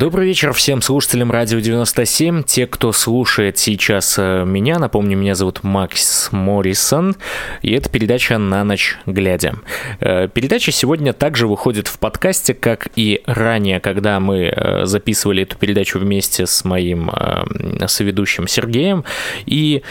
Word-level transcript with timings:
Добрый 0.00 0.28
вечер 0.28 0.54
всем 0.54 0.80
слушателям 0.80 1.30
Радио 1.30 1.60
97, 1.60 2.44
те, 2.44 2.66
кто 2.66 2.90
слушает 2.90 3.58
сейчас 3.58 4.14
э, 4.18 4.44
меня. 4.46 4.78
Напомню, 4.78 5.14
меня 5.14 5.34
зовут 5.34 5.62
Макс 5.62 6.32
Моррисон, 6.32 7.16
и 7.60 7.74
это 7.74 7.90
передача 7.90 8.38
«На 8.38 8.64
ночь 8.64 8.96
глядя». 9.04 9.56
Э, 10.00 10.26
передача 10.26 10.72
сегодня 10.72 11.12
также 11.12 11.46
выходит 11.46 11.86
в 11.86 11.98
подкасте, 11.98 12.54
как 12.54 12.88
и 12.96 13.20
ранее, 13.26 13.78
когда 13.78 14.20
мы 14.20 14.44
э, 14.44 14.86
записывали 14.86 15.42
эту 15.42 15.58
передачу 15.58 15.98
вместе 15.98 16.46
с 16.46 16.64
моим 16.64 17.10
соведущим 17.86 18.48
Сергеем. 18.48 19.04
И 19.44 19.82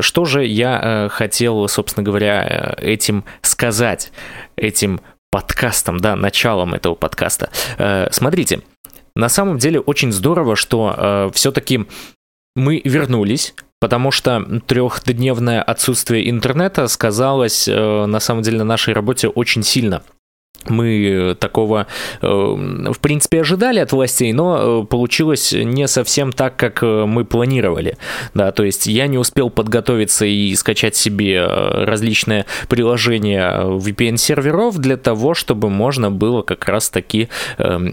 что 0.00 0.24
же 0.24 0.44
я 0.44 1.08
хотел, 1.08 1.68
собственно 1.68 2.02
говоря, 2.02 2.74
этим 2.78 3.24
сказать, 3.42 4.10
этим 4.56 5.00
подкастом, 5.30 6.00
да, 6.00 6.16
началом 6.16 6.74
этого 6.74 6.96
подкаста. 6.96 7.50
Смотрите, 8.10 8.62
на 9.14 9.28
самом 9.28 9.58
деле 9.58 9.80
очень 9.80 10.12
здорово, 10.12 10.56
что 10.56 10.94
э, 10.96 11.30
все-таки 11.34 11.86
мы 12.54 12.80
вернулись, 12.84 13.54
потому 13.80 14.10
что 14.10 14.60
трехдневное 14.66 15.62
отсутствие 15.62 16.30
интернета 16.30 16.86
сказалось 16.88 17.68
э, 17.68 18.06
на 18.06 18.20
самом 18.20 18.42
деле 18.42 18.58
на 18.58 18.64
нашей 18.64 18.94
работе 18.94 19.28
очень 19.28 19.62
сильно 19.62 20.02
мы 20.70 21.36
такого, 21.38 21.86
э, 22.20 22.26
в 22.26 22.98
принципе, 23.00 23.40
ожидали 23.40 23.78
от 23.80 23.92
властей, 23.92 24.32
но 24.32 24.82
э, 24.82 24.86
получилось 24.86 25.52
не 25.52 25.88
совсем 25.88 26.32
так, 26.32 26.56
как 26.56 26.82
э, 26.82 27.04
мы 27.06 27.24
планировали. 27.24 27.96
Да, 28.34 28.52
то 28.52 28.64
есть 28.64 28.86
я 28.86 29.06
не 29.06 29.18
успел 29.18 29.50
подготовиться 29.50 30.24
и 30.24 30.54
скачать 30.54 30.96
себе 30.96 31.44
различные 31.44 32.46
приложения 32.68 33.62
VPN-серверов 33.62 34.78
для 34.78 34.96
того, 34.96 35.34
чтобы 35.34 35.70
можно 35.70 36.10
было 36.10 36.42
как 36.42 36.68
раз-таки 36.68 37.28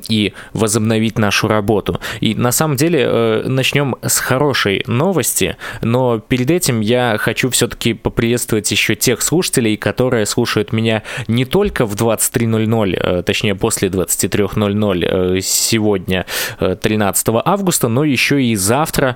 и 0.09 0.33
возобновить 0.53 1.17
нашу 1.17 1.47
работу. 1.47 1.99
И 2.19 2.35
на 2.35 2.51
самом 2.51 2.75
деле 2.75 3.43
начнем 3.45 3.95
с 4.01 4.19
хорошей 4.19 4.83
новости, 4.87 5.57
но 5.81 6.19
перед 6.19 6.51
этим 6.51 6.81
я 6.81 7.17
хочу 7.19 7.49
все-таки 7.49 7.93
поприветствовать 7.93 8.71
еще 8.71 8.95
тех 8.95 9.21
слушателей, 9.21 9.77
которые 9.77 10.25
слушают 10.25 10.71
меня 10.73 11.03
не 11.27 11.45
только 11.45 11.85
в 11.85 11.95
23.00, 11.95 12.58
23.00, 12.65 13.19
э, 13.19 13.23
точнее 13.23 13.55
после 13.55 13.89
23.00 13.89 15.37
э, 15.37 15.41
сегодня, 15.41 16.25
13 16.59 17.27
э, 17.27 17.31
августа, 17.45 17.87
но 17.87 18.03
еще 18.03 18.41
и 18.43 18.55
завтра, 18.55 19.15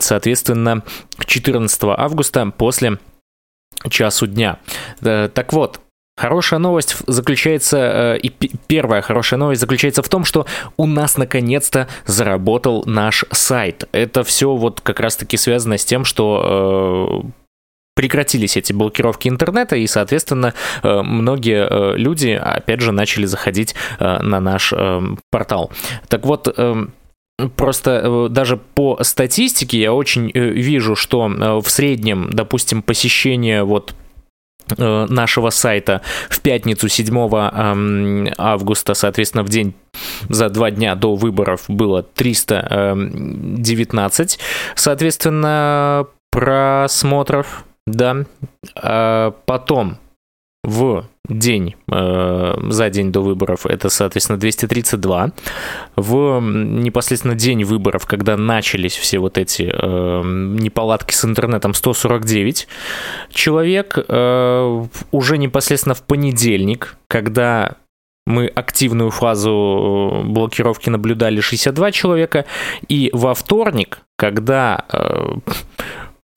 соответственно, 0.00 0.82
14 1.24 1.80
августа 1.84 2.52
после 2.56 2.98
часу 3.90 4.26
дня. 4.26 4.58
Так 5.00 5.52
вот, 5.52 5.80
Хорошая 6.16 6.60
новость 6.60 6.94
заключается, 7.08 8.14
и 8.14 8.30
первая 8.68 9.02
хорошая 9.02 9.36
новость 9.36 9.60
заключается 9.60 10.00
в 10.00 10.08
том, 10.08 10.24
что 10.24 10.46
у 10.76 10.86
нас 10.86 11.16
наконец-то 11.16 11.88
заработал 12.06 12.84
наш 12.86 13.24
сайт. 13.32 13.88
Это 13.90 14.22
все 14.22 14.54
вот 14.54 14.80
как 14.80 15.00
раз-таки 15.00 15.36
связано 15.36 15.76
с 15.76 15.84
тем, 15.84 16.04
что 16.04 17.24
прекратились 17.94 18.56
эти 18.56 18.72
блокировки 18.72 19.28
интернета, 19.28 19.76
и, 19.76 19.86
соответственно, 19.86 20.54
э, 20.82 21.02
многие 21.02 21.68
э, 21.68 21.96
люди, 21.96 22.30
опять 22.30 22.80
же, 22.80 22.90
начали 22.92 23.26
заходить 23.26 23.74
э, 23.98 24.20
на 24.20 24.40
наш 24.40 24.72
портал. 25.30 25.70
Так 26.08 26.24
вот, 26.26 26.56
Просто 27.56 28.28
даже 28.30 28.56
по 28.56 29.02
статистике 29.02 29.80
я 29.80 29.92
очень 29.92 30.30
вижу, 30.30 30.94
что 30.94 31.26
в 31.26 31.68
среднем, 31.68 32.30
допустим, 32.30 32.80
посещение 32.80 33.64
вот 33.64 33.96
нашего 34.78 35.50
сайта 35.50 36.02
в 36.28 36.40
пятницу 36.40 36.88
7 36.88 38.30
августа, 38.38 38.94
соответственно, 38.94 39.42
в 39.42 39.48
день 39.48 39.74
за 40.28 40.48
два 40.48 40.70
дня 40.70 40.94
до 40.94 41.16
выборов 41.16 41.64
было 41.66 42.04
319, 42.04 44.38
соответственно, 44.76 46.06
просмотров 46.30 47.64
да. 47.86 48.24
А 48.76 49.32
потом 49.46 49.98
в 50.64 51.04
день, 51.28 51.74
э, 51.92 52.54
за 52.70 52.90
день 52.90 53.12
до 53.12 53.20
выборов, 53.20 53.66
это, 53.66 53.90
соответственно, 53.90 54.38
232. 54.38 55.32
В 55.96 56.40
непосредственно 56.40 57.34
день 57.34 57.64
выборов, 57.64 58.06
когда 58.06 58.38
начались 58.38 58.96
все 58.96 59.18
вот 59.18 59.36
эти 59.36 59.70
э, 59.70 60.22
неполадки 60.24 61.14
с 61.14 61.24
интернетом, 61.24 61.74
149 61.74 62.66
человек. 63.30 63.98
Э, 64.08 64.86
уже 65.12 65.36
непосредственно 65.36 65.94
в 65.94 66.02
понедельник, 66.02 66.96
когда 67.08 67.76
мы 68.26 68.46
активную 68.46 69.10
фазу 69.10 70.22
блокировки 70.24 70.88
наблюдали 70.88 71.40
62 71.40 71.92
человека. 71.92 72.46
И 72.88 73.10
во 73.12 73.34
вторник, 73.34 73.98
когда 74.16 74.86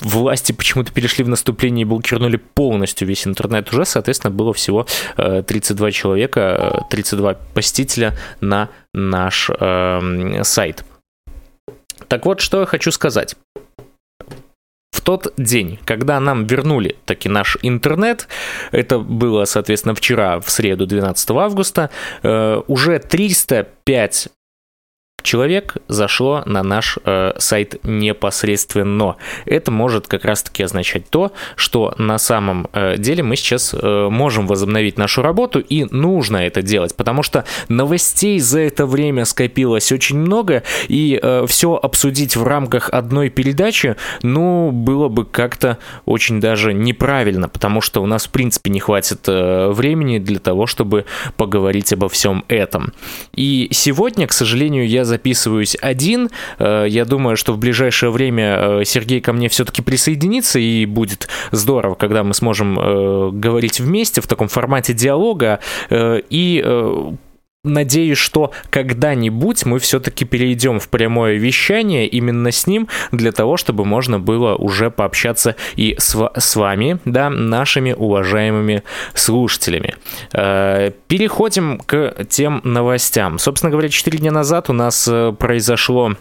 власти 0.01 0.51
почему-то 0.51 0.91
перешли 0.91 1.23
в 1.23 1.29
наступление 1.29 1.83
и 1.83 1.85
блокировали 1.85 2.37
полностью 2.37 3.07
весь 3.07 3.25
интернет 3.25 3.71
уже, 3.73 3.85
соответственно, 3.85 4.31
было 4.31 4.53
всего 4.53 4.85
32 5.15 5.87
э, 5.87 5.91
человека, 5.91 6.85
32 6.89 7.31
э, 7.31 7.35
посетителя 7.53 8.15
на 8.41 8.69
наш 8.93 9.49
э, 9.49 10.43
сайт. 10.43 10.83
Так 12.07 12.25
вот, 12.25 12.41
что 12.41 12.61
я 12.61 12.65
хочу 12.65 12.91
сказать. 12.91 13.35
В 14.91 15.01
тот 15.01 15.33
день, 15.37 15.79
когда 15.85 16.19
нам 16.19 16.45
вернули 16.45 16.95
таки 17.05 17.29
наш 17.29 17.57
интернет, 17.61 18.27
это 18.71 18.99
было, 18.99 19.45
соответственно, 19.45 19.95
вчера, 19.95 20.39
в 20.39 20.49
среду, 20.49 20.85
12 20.85 21.31
августа, 21.31 21.89
э, 22.23 22.61
уже 22.67 22.99
305 22.99 24.29
человек 25.27 25.75
зашло 25.89 26.41
на 26.45 26.63
наш 26.63 26.97
э, 27.03 27.33
сайт 27.37 27.75
непосредственно. 27.83 29.17
Это 29.45 29.71
может 29.71 30.07
как 30.07 30.23
раз-таки 30.23 30.63
означать 30.63 31.09
то, 31.09 31.33
что 31.57 31.93
на 31.97 32.17
самом 32.17 32.69
э, 32.71 32.95
деле 32.97 33.23
мы 33.23 33.35
сейчас 33.35 33.73
э, 33.73 34.07
можем 34.09 34.47
возобновить 34.47 34.97
нашу 34.97 35.21
работу 35.21 35.59
и 35.59 35.83
нужно 35.93 36.37
это 36.37 36.61
делать, 36.61 36.95
потому 36.95 37.23
что 37.23 37.43
новостей 37.67 38.39
за 38.39 38.61
это 38.61 38.85
время 38.85 39.25
скопилось 39.25 39.91
очень 39.91 40.17
много, 40.17 40.63
и 40.87 41.19
э, 41.21 41.45
все 41.45 41.75
обсудить 41.75 42.37
в 42.37 42.43
рамках 42.43 42.89
одной 42.89 43.29
передачи, 43.29 43.97
ну, 44.23 44.71
было 44.71 45.09
бы 45.09 45.25
как-то 45.25 45.77
очень 46.05 46.39
даже 46.39 46.73
неправильно, 46.73 47.49
потому 47.49 47.81
что 47.81 48.01
у 48.01 48.05
нас 48.05 48.27
в 48.27 48.29
принципе 48.29 48.71
не 48.71 48.79
хватит 48.79 49.27
э, 49.27 49.71
времени 49.71 50.19
для 50.19 50.39
того, 50.39 50.67
чтобы 50.67 51.03
поговорить 51.35 51.91
обо 51.91 52.07
всем 52.07 52.45
этом. 52.47 52.93
И 53.35 53.67
сегодня, 53.71 54.25
к 54.25 54.31
сожалению, 54.31 54.87
я 54.87 55.03
за 55.03 55.16
записываюсь 55.17 55.75
один. 55.81 56.29
Э, 56.59 56.85
я 56.87 57.05
думаю, 57.05 57.37
что 57.37 57.53
в 57.53 57.57
ближайшее 57.57 58.11
время 58.11 58.57
э, 58.59 58.85
Сергей 58.85 59.19
ко 59.19 59.33
мне 59.33 59.49
все-таки 59.49 59.81
присоединится, 59.81 60.59
и 60.59 60.85
будет 60.85 61.27
здорово, 61.51 61.95
когда 61.95 62.23
мы 62.23 62.33
сможем 62.33 62.79
э, 62.79 63.29
говорить 63.31 63.79
вместе 63.79 64.21
в 64.21 64.27
таком 64.27 64.47
формате 64.47 64.93
диалога. 64.93 65.59
И 65.89 66.63
надеюсь, 67.67 68.17
что 68.17 68.51
когда-нибудь 68.69 69.65
мы 69.65 69.79
все-таки 69.79 70.25
перейдем 70.25 70.79
в 70.79 70.89
прямое 70.89 71.35
вещание 71.35 72.07
именно 72.07 72.51
с 72.51 72.67
ним, 72.67 72.87
для 73.11 73.31
того, 73.31 73.57
чтобы 73.57 73.85
можно 73.85 74.19
было 74.19 74.55
уже 74.55 74.89
пообщаться 74.89 75.55
и 75.75 75.95
с, 75.97 76.15
с 76.37 76.55
вами, 76.55 76.99
да, 77.05 77.29
нашими 77.29 77.93
уважаемыми 77.93 78.83
слушателями. 79.13 79.95
Э, 80.33 80.91
переходим 81.07 81.79
к 81.79 82.25
тем 82.29 82.61
новостям. 82.63 83.39
Собственно 83.39 83.71
говоря, 83.71 83.89
4 83.89 84.17
дня 84.17 84.31
назад 84.31 84.69
у 84.69 84.73
нас 84.73 85.07
э, 85.07 85.33
произошло 85.37 86.13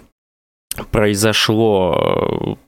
произошло 0.91 2.59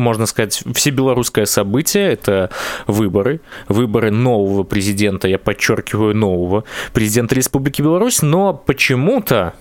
можно 0.00 0.26
сказать, 0.26 0.62
всебелорусское 0.74 1.46
событие. 1.46 2.12
Это 2.12 2.50
выборы. 2.86 3.40
Выборы 3.68 4.10
нового 4.10 4.64
президента, 4.64 5.28
я 5.28 5.38
подчеркиваю, 5.38 6.16
нового 6.16 6.64
президента 6.92 7.34
Республики 7.34 7.82
Беларусь. 7.82 8.22
Но 8.22 8.54
почему-то, 8.54 9.54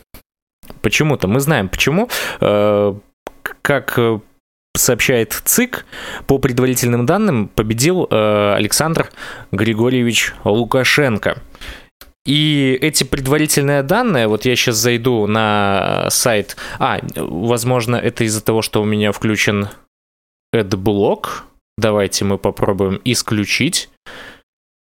почему-то, 0.81 1.27
мы 1.27 1.39
знаем 1.39 1.69
почему, 1.69 2.09
э, 2.41 2.94
как 3.62 4.00
сообщает 4.75 5.41
ЦИК, 5.45 5.86
по 6.27 6.38
предварительным 6.38 7.06
данным 7.06 7.47
победил 7.47 8.07
э, 8.09 8.53
Александр 8.56 9.09
Григорьевич 9.51 10.33
Лукашенко. 10.44 11.41
И 12.25 12.77
эти 12.81 13.03
предварительные 13.03 13.81
данные, 13.81 14.27
вот 14.27 14.45
я 14.45 14.56
сейчас 14.56 14.75
зайду 14.75 15.25
на 15.25 16.06
сайт, 16.09 16.57
а, 16.77 17.00
возможно, 17.15 17.95
это 17.95 18.24
из-за 18.25 18.44
того, 18.44 18.62
что 18.62 18.81
у 18.81 18.86
меня 18.86 19.12
включен 19.12 19.69
AdBlock. 20.54 21.28
Давайте 21.78 22.25
мы 22.25 22.38
попробуем 22.38 23.00
исключить. 23.04 23.90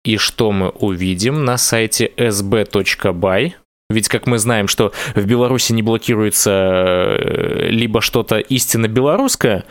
И 0.04 0.18
что 0.18 0.52
мы 0.52 0.70
увидим 0.70 1.46
на 1.46 1.58
сайте 1.58 2.12
sb.by? 2.16 3.54
Ведь, 3.90 4.08
как 4.08 4.26
мы 4.26 4.40
знаем, 4.40 4.68
что 4.68 4.94
в 5.14 5.26
Беларуси 5.26 5.72
не 5.72 5.84
блокируется 5.84 6.52
э, 6.52 7.68
либо 7.70 8.02
что-то 8.02 8.40
истинно 8.40 8.88
белорусское, 8.88 9.64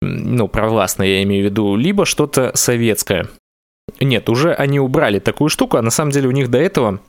ну, 0.00 0.48
провластное 0.48 1.06
я 1.06 1.22
имею 1.22 1.44
в 1.44 1.50
виду, 1.50 1.76
либо 1.76 2.06
что-то 2.06 2.52
советское. 2.54 3.28
Нет, 4.00 4.28
уже 4.30 4.54
они 4.54 4.80
убрали 4.80 5.18
такую 5.18 5.50
штуку, 5.50 5.76
а 5.76 5.82
на 5.82 5.90
самом 5.90 6.12
деле 6.12 6.28
у 6.28 6.32
них 6.32 6.48
до 6.48 6.58
этого 6.58 7.00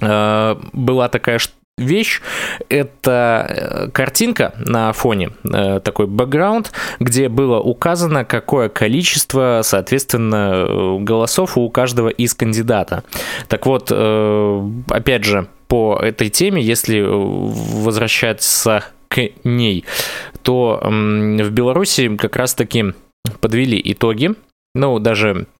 э, 0.00 0.56
была 0.72 1.08
такая 1.08 1.38
вещь. 1.78 2.20
Это 2.68 3.46
э, 3.48 3.90
картинка 3.90 4.54
на 4.58 4.92
фоне, 4.92 5.30
э, 5.44 5.80
такой 5.82 6.06
бэкграунд, 6.06 6.72
где 7.00 7.28
было 7.28 7.60
указано, 7.60 8.24
какое 8.24 8.68
количество, 8.68 9.60
соответственно, 9.62 10.66
э, 10.68 10.98
голосов 11.00 11.56
у 11.56 11.68
каждого 11.70 12.08
из 12.08 12.34
кандидата. 12.34 13.04
Так 13.48 13.66
вот, 13.66 13.90
опять 13.90 15.24
же, 15.24 15.46
по 15.68 15.98
этой 16.00 16.28
теме, 16.30 16.62
если 16.62 17.00
возвращаться 17.00 18.84
к 19.08 19.20
ней, 19.44 19.84
то 20.42 20.80
в 20.82 21.50
Беларуси 21.50 22.16
как 22.16 22.36
раз-таки 22.36 22.92
подвели 23.40 23.80
итоги, 23.84 24.34
ну, 24.74 24.98
даже 24.98 25.46
Э, 25.48 25.57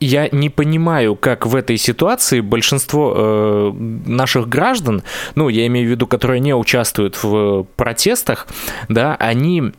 я 0.00 0.28
не 0.32 0.48
понимаю, 0.48 1.14
как 1.14 1.46
в 1.46 1.54
этой 1.54 1.76
ситуации 1.76 2.40
большинство 2.40 3.14
э, 3.14 3.72
наших 4.06 4.48
граждан, 4.48 5.02
ну, 5.34 5.48
я 5.48 5.66
имею 5.66 5.88
в 5.88 5.90
виду, 5.90 6.06
которые 6.06 6.40
не 6.40 6.54
участвуют 6.54 7.22
в 7.22 7.64
протестах, 7.76 8.48
да, 8.88 9.14
они 9.16 9.72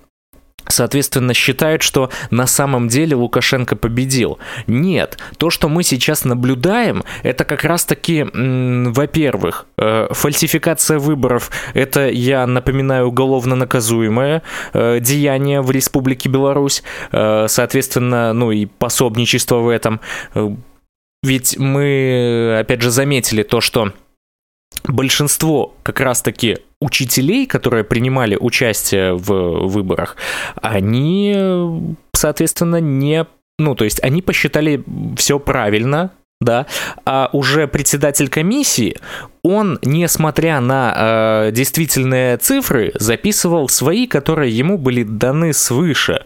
соответственно, 0.67 1.33
считают, 1.33 1.81
что 1.81 2.09
на 2.29 2.47
самом 2.47 2.87
деле 2.87 3.15
Лукашенко 3.15 3.75
победил. 3.75 4.39
Нет, 4.67 5.17
то, 5.37 5.49
что 5.49 5.69
мы 5.69 5.83
сейчас 5.83 6.25
наблюдаем, 6.25 7.03
это 7.23 7.45
как 7.45 7.63
раз-таки, 7.63 8.23
во-первых, 8.23 9.65
э, 9.77 10.07
фальсификация 10.11 10.99
выборов, 10.99 11.51
это, 11.73 12.09
я 12.09 12.45
напоминаю, 12.47 13.07
уголовно 13.07 13.55
наказуемое 13.55 14.41
э, 14.73 14.99
деяние 14.99 15.61
в 15.61 15.71
Республике 15.71 16.29
Беларусь, 16.29 16.83
э, 17.11 17.45
соответственно, 17.47 18.33
ну 18.33 18.51
и 18.51 18.65
пособничество 18.65 19.57
в 19.57 19.69
этом. 19.69 20.01
Ведь 21.23 21.57
мы, 21.57 22.57
опять 22.59 22.81
же, 22.81 22.89
заметили 22.89 23.43
то, 23.43 23.61
что 23.61 23.93
большинство 24.85 25.75
как 25.83 25.99
раз-таки 25.99 26.59
учителей, 26.81 27.45
которые 27.45 27.85
принимали 27.85 28.35
участие 28.35 29.13
в 29.13 29.67
выборах, 29.67 30.17
они, 30.55 31.95
соответственно, 32.13 32.81
не... 32.81 33.25
Ну, 33.59 33.75
то 33.75 33.85
есть 33.85 34.03
они 34.03 34.21
посчитали 34.21 34.83
все 35.15 35.39
правильно, 35.39 36.11
да, 36.41 36.65
а 37.05 37.29
уже 37.31 37.67
председатель 37.67 38.27
комиссии, 38.27 38.97
он, 39.43 39.77
несмотря 39.83 40.59
на 40.59 40.93
э, 41.47 41.51
действительные 41.51 42.37
цифры, 42.37 42.91
записывал 42.95 43.69
свои, 43.69 44.07
которые 44.07 44.51
ему 44.51 44.79
были 44.79 45.03
даны 45.03 45.53
свыше. 45.53 46.25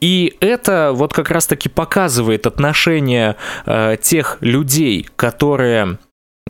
И 0.00 0.36
это 0.40 0.92
вот 0.94 1.12
как 1.12 1.30
раз-таки 1.30 1.68
показывает 1.68 2.46
отношение 2.46 3.36
э, 3.66 3.96
тех 4.00 4.36
людей, 4.40 5.08
которые 5.16 5.98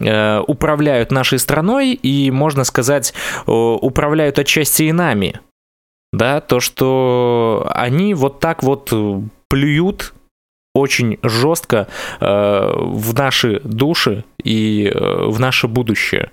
управляют 0.00 1.12
нашей 1.12 1.38
страной 1.38 1.93
и, 1.93 2.31
можно 2.31 2.64
сказать, 2.64 3.14
управляют 3.47 4.38
отчасти 4.38 4.85
и 4.85 4.93
нами. 4.93 5.41
Да, 6.12 6.41
то, 6.41 6.58
что 6.61 7.70
они 7.75 8.14
вот 8.14 8.41
так 8.41 8.62
вот 8.62 8.93
плюют 9.49 10.14
очень 10.75 11.19
жестко 11.23 11.88
э, 12.20 12.73
в 12.76 13.14
наши 13.14 13.61
души 13.61 14.25
и 14.43 14.87
э, 14.87 15.25
в 15.26 15.38
наше 15.41 15.69
будущее. 15.69 16.31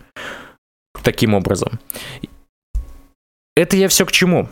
Таким 1.03 1.33
образом. 1.33 1.79
Это 3.55 3.75
я 3.75 3.87
все 3.87 4.05
к 4.05 4.11
чему? 4.11 4.49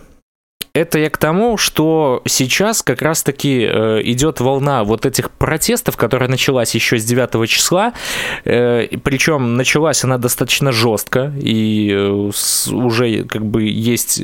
Это 0.76 1.00
я 1.00 1.10
к 1.10 1.18
тому, 1.18 1.56
что 1.58 2.22
сейчас 2.26 2.84
как 2.84 3.02
раз-таки 3.02 3.62
э, 3.62 4.02
идет 4.04 4.42
волна 4.42 4.84
вот 4.84 5.06
этих 5.06 5.32
протестов, 5.32 5.96
которая 5.96 6.30
началась 6.30 6.76
еще 6.76 7.00
с 7.00 7.06
9 7.06 7.50
числа, 7.50 7.94
э, 8.44 8.88
причем 9.02 9.56
началась 9.56 10.04
она 10.04 10.18
достаточно 10.18 10.74
жестко, 10.74 11.34
и 11.42 11.90
э, 11.92 12.32
уже 12.72 13.24
как 13.24 13.46
бы 13.46 13.64
есть 13.64 14.22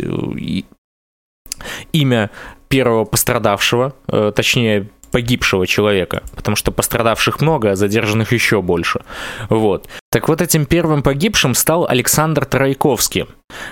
имя 1.93 2.29
первого 2.67 3.05
пострадавшего, 3.05 3.93
точнее 4.35 4.89
погибшего 5.11 5.67
человека, 5.67 6.23
потому 6.35 6.55
что 6.55 6.71
пострадавших 6.71 7.39
много, 7.41 7.71
а 7.71 7.75
задержанных 7.75 8.33
еще 8.33 8.61
больше. 8.61 9.01
Вот. 9.49 9.87
Так 10.09 10.27
вот, 10.27 10.41
этим 10.41 10.65
первым 10.65 11.03
погибшим 11.03 11.53
стал 11.53 11.85
Александр 11.87 12.45
Тройковский. 12.45 13.27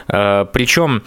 Причем 0.08 1.04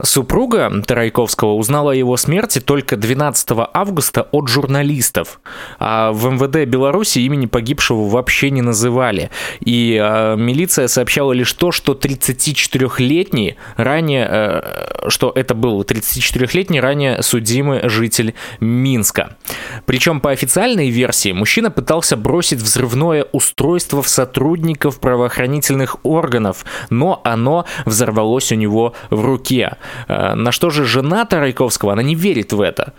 Супруга 0.00 0.70
Тарайковского 0.86 1.54
узнала 1.54 1.90
о 1.90 1.94
его 1.94 2.16
смерти 2.16 2.60
только 2.60 2.96
12 2.96 3.48
августа 3.74 4.28
от 4.30 4.46
журналистов, 4.46 5.40
а 5.80 6.12
в 6.12 6.24
МВД 6.30 6.70
Беларуси 6.70 7.18
имени 7.18 7.46
погибшего 7.46 8.08
вообще 8.08 8.52
не 8.52 8.62
называли. 8.62 9.30
И 9.58 10.00
э, 10.00 10.36
милиция 10.36 10.86
сообщала 10.86 11.32
лишь 11.32 11.52
то, 11.52 11.72
что 11.72 11.94
34-летний 11.94 13.56
ранее, 13.76 14.28
э, 14.30 15.08
что 15.08 15.32
это 15.34 15.56
был 15.56 15.82
34-летний 15.82 16.80
ранее 16.80 17.20
судимый 17.24 17.88
житель 17.88 18.34
Минска. 18.60 19.36
Причем 19.84 20.20
по 20.20 20.30
официальной 20.30 20.90
версии 20.90 21.32
мужчина 21.32 21.72
пытался 21.72 22.16
бросить 22.16 22.60
взрывное 22.60 23.26
устройство 23.32 24.00
в 24.00 24.08
сотрудников 24.08 25.00
правоохранительных 25.00 25.96
органов, 26.04 26.64
но 26.88 27.20
оно 27.24 27.64
взорвалось 27.84 28.52
у 28.52 28.54
него 28.54 28.94
в 29.10 29.24
руке. 29.24 29.76
Э, 30.08 30.34
на 30.34 30.52
что 30.52 30.70
же 30.70 30.84
жена 30.84 31.24
Тарайковского, 31.24 31.92
она 31.92 32.02
не 32.02 32.14
верит 32.14 32.52
в 32.52 32.60
это. 32.60 32.92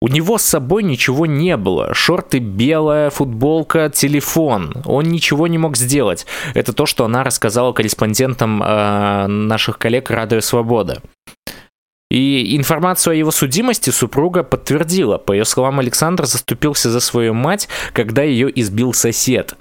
У 0.00 0.06
него 0.06 0.38
с 0.38 0.42
собой 0.42 0.84
ничего 0.84 1.26
не 1.26 1.56
было. 1.56 1.92
Шорты 1.92 2.38
белая, 2.38 3.10
футболка, 3.10 3.90
телефон. 3.90 4.72
Он 4.84 5.04
ничего 5.06 5.48
не 5.48 5.58
мог 5.58 5.76
сделать. 5.76 6.24
Это 6.54 6.72
то, 6.72 6.86
что 6.86 7.04
она 7.04 7.24
рассказала 7.24 7.72
корреспондентам 7.72 8.62
э, 8.62 9.26
наших 9.26 9.78
коллег 9.78 10.10
Радио 10.10 10.40
Свобода. 10.40 11.02
И 12.10 12.56
информацию 12.56 13.12
о 13.12 13.14
его 13.14 13.30
судимости 13.30 13.90
супруга 13.90 14.42
подтвердила. 14.42 15.18
По 15.18 15.32
ее 15.32 15.44
словам, 15.44 15.78
Александр 15.78 16.24
заступился 16.24 16.90
за 16.90 17.00
свою 17.00 17.34
мать, 17.34 17.68
когда 17.92 18.22
ее 18.22 18.50
избил 18.60 18.94
сосед. 18.94 19.54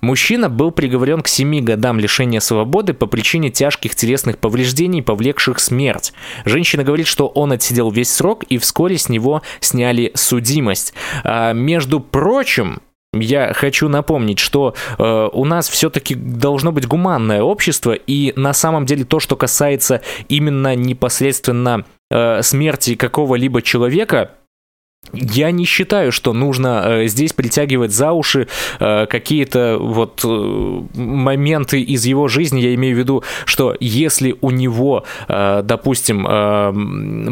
Мужчина 0.00 0.48
был 0.48 0.70
приговорен 0.70 1.20
к 1.20 1.28
7 1.28 1.62
годам 1.62 2.00
лишения 2.00 2.40
свободы 2.40 2.94
по 2.94 3.06
причине 3.06 3.50
тяжких 3.50 3.94
телесных 3.94 4.38
повреждений, 4.38 5.02
повлекших 5.02 5.60
смерть. 5.60 6.14
Женщина 6.46 6.82
говорит, 6.82 7.06
что 7.06 7.28
он 7.28 7.52
отсидел 7.52 7.90
весь 7.90 8.10
срок 8.10 8.44
и 8.44 8.56
вскоре 8.56 8.96
с 8.96 9.10
него 9.10 9.42
сняли 9.60 10.12
судимость. 10.14 10.94
А, 11.24 11.52
между 11.52 12.00
прочим, 12.00 12.80
я 13.14 13.52
хочу 13.52 13.88
напомнить, 13.88 14.38
что 14.38 14.74
э, 14.98 15.28
у 15.32 15.44
нас 15.44 15.68
все-таки 15.68 16.14
должно 16.14 16.72
быть 16.72 16.86
гуманное 16.86 17.42
общество, 17.42 17.92
и 17.92 18.32
на 18.36 18.52
самом 18.54 18.86
деле 18.86 19.04
то, 19.04 19.20
что 19.20 19.36
касается 19.36 20.00
именно 20.28 20.74
непосредственно 20.74 21.84
э, 22.10 22.42
смерти 22.42 22.94
какого-либо 22.94 23.60
человека, 23.60 24.30
я 25.12 25.50
не 25.50 25.64
считаю, 25.64 26.10
что 26.12 26.32
нужно 26.32 26.84
э, 26.84 27.06
здесь 27.06 27.32
притягивать 27.32 27.92
за 27.92 28.12
уши 28.12 28.48
э, 28.80 29.06
какие-то 29.06 29.76
вот 29.78 30.22
э, 30.24 30.82
моменты 30.94 31.82
из 31.82 32.06
его 32.06 32.28
жизни. 32.28 32.60
Я 32.60 32.74
имею 32.74 32.96
в 32.96 32.98
виду, 32.98 33.22
что 33.44 33.76
если 33.80 34.36
у 34.40 34.50
него, 34.50 35.04
допустим, 35.28 36.24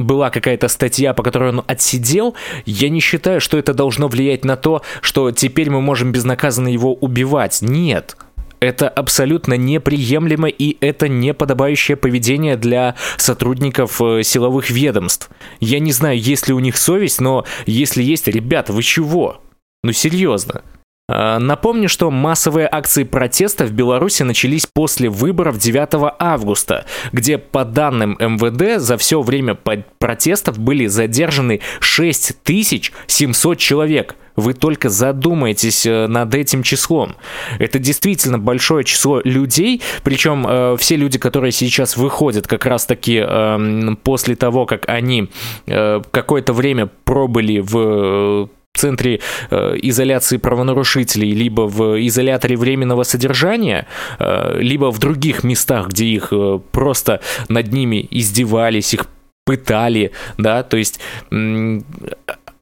была 0.05 0.31
какая-то 0.31 0.69
статья, 0.69 1.15
по 1.15 1.23
которой 1.23 1.51
он 1.51 1.63
отсидел, 1.67 2.35
я 2.67 2.89
не 2.89 3.01
считаю, 3.01 3.41
что 3.41 3.59
это 3.59 3.75
должно 3.75 4.09
влиять 4.09 4.45
на 4.45 4.57
то, 4.57 4.83
что 5.01 5.31
теперь 5.31 5.71
мы 5.71 5.81
можем 5.81 6.13
безнаказанно 6.13 6.69
его 6.69 6.95
убивать. 6.95 7.63
Нет. 7.63 8.17
Это 8.61 8.89
абсолютно 8.89 9.55
неприемлемо 9.55 10.49
и 10.49 10.77
это 10.81 11.09
неподобающее 11.09 11.97
поведение 11.97 12.57
для 12.57 12.95
сотрудников 13.17 14.01
э, 14.03 14.23
силовых 14.23 14.71
ведомств. 14.71 15.31
Я 15.61 15.81
не 15.81 15.93
знаю, 15.93 16.19
есть 16.19 16.47
ли 16.47 16.55
у 16.55 16.59
них 16.59 16.77
совесть, 16.77 17.21
но 17.21 17.47
если 17.65 18.03
есть, 18.03 18.29
ребята, 18.29 18.75
вы 18.75 18.83
чего? 18.83 19.41
Ну 19.83 19.93
серьезно. 19.93 20.63
А, 21.11 21.39
напомню, 21.39 21.89
что 21.89 22.11
массовые 22.11 22.69
акции 22.71 23.03
протеста 23.03 23.65
в 23.65 23.73
Беларуси 23.73 24.23
начались 24.23 24.67
после 24.67 25.09
выборов 25.09 25.59
9 25.59 26.15
августа, 26.19 26.87
где 27.13 27.37
по 27.37 27.65
данным 27.65 28.17
МВД 28.21 28.81
за 28.81 28.97
все 28.97 29.21
время 29.21 29.57
протестов 29.57 30.59
были 30.59 30.87
задержаны 30.87 31.61
6700 31.81 33.59
человек. 33.59 34.15
Вы 34.37 34.55
только 34.55 34.89
задумайтесь 34.89 35.85
э, 35.85 36.07
над 36.07 36.35
этим 36.35 36.63
числом. 36.63 37.17
Это 37.59 37.79
действительно 37.79 38.39
большое 38.39 38.85
число 38.85 39.21
людей, 39.25 39.83
причем 40.05 40.47
э, 40.49 40.77
все 40.79 40.97
люди, 40.97 41.19
которые 41.19 41.51
сейчас 41.51 41.97
выходят 41.97 42.47
как 42.47 42.65
раз-таки 42.65 43.21
э, 43.23 43.97
после 44.05 44.37
того, 44.37 44.65
как 44.67 44.89
они 44.89 45.29
э, 45.67 46.01
какое-то 46.13 46.53
время 46.53 46.87
пробыли 47.05 47.59
в 47.59 48.49
центре 48.79 49.21
э, 49.51 49.75
изоляции 49.83 50.39
правонарушителей, 50.39 51.33
либо 51.33 51.63
в 51.63 52.05
изоляторе 52.07 52.57
временного 52.57 53.03
содержания, 53.03 53.87
э, 54.19 54.59
либо 54.61 54.91
в 54.91 54.99
других 54.99 55.45
местах, 55.45 55.89
где 55.89 56.07
их 56.07 56.33
э, 56.33 56.61
просто 56.73 57.21
над 57.49 57.73
ними 57.73 58.07
издевались, 58.11 58.95
их 58.95 59.07
пытали, 59.45 60.13
да, 60.39 60.63
то 60.63 60.77
есть 60.77 61.01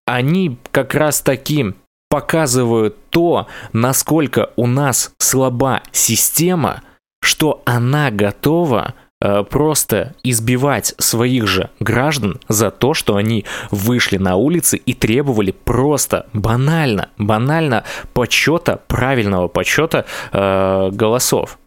они 0.06 0.56
как 0.70 0.94
раз 0.94 1.20
таки 1.20 1.74
показывают 2.08 2.96
то, 3.10 3.46
насколько 3.74 4.50
у 4.56 4.66
нас 4.66 5.12
слаба 5.18 5.82
система, 5.92 6.82
что 7.20 7.62
она 7.66 8.10
готова 8.10 8.94
просто 9.20 10.14
избивать 10.22 10.94
своих 10.98 11.46
же 11.46 11.70
граждан 11.80 12.38
за 12.48 12.70
то, 12.70 12.94
что 12.94 13.16
они 13.16 13.44
вышли 13.70 14.16
на 14.16 14.37
улицы 14.37 14.76
и 14.76 14.94
требовали 14.94 15.50
просто 15.50 16.26
банально, 16.32 17.08
банально 17.18 17.84
почета, 18.12 18.80
правильного 18.87 19.48
почета 19.48 20.06
э, 20.32 20.90
голосов. 20.92 21.58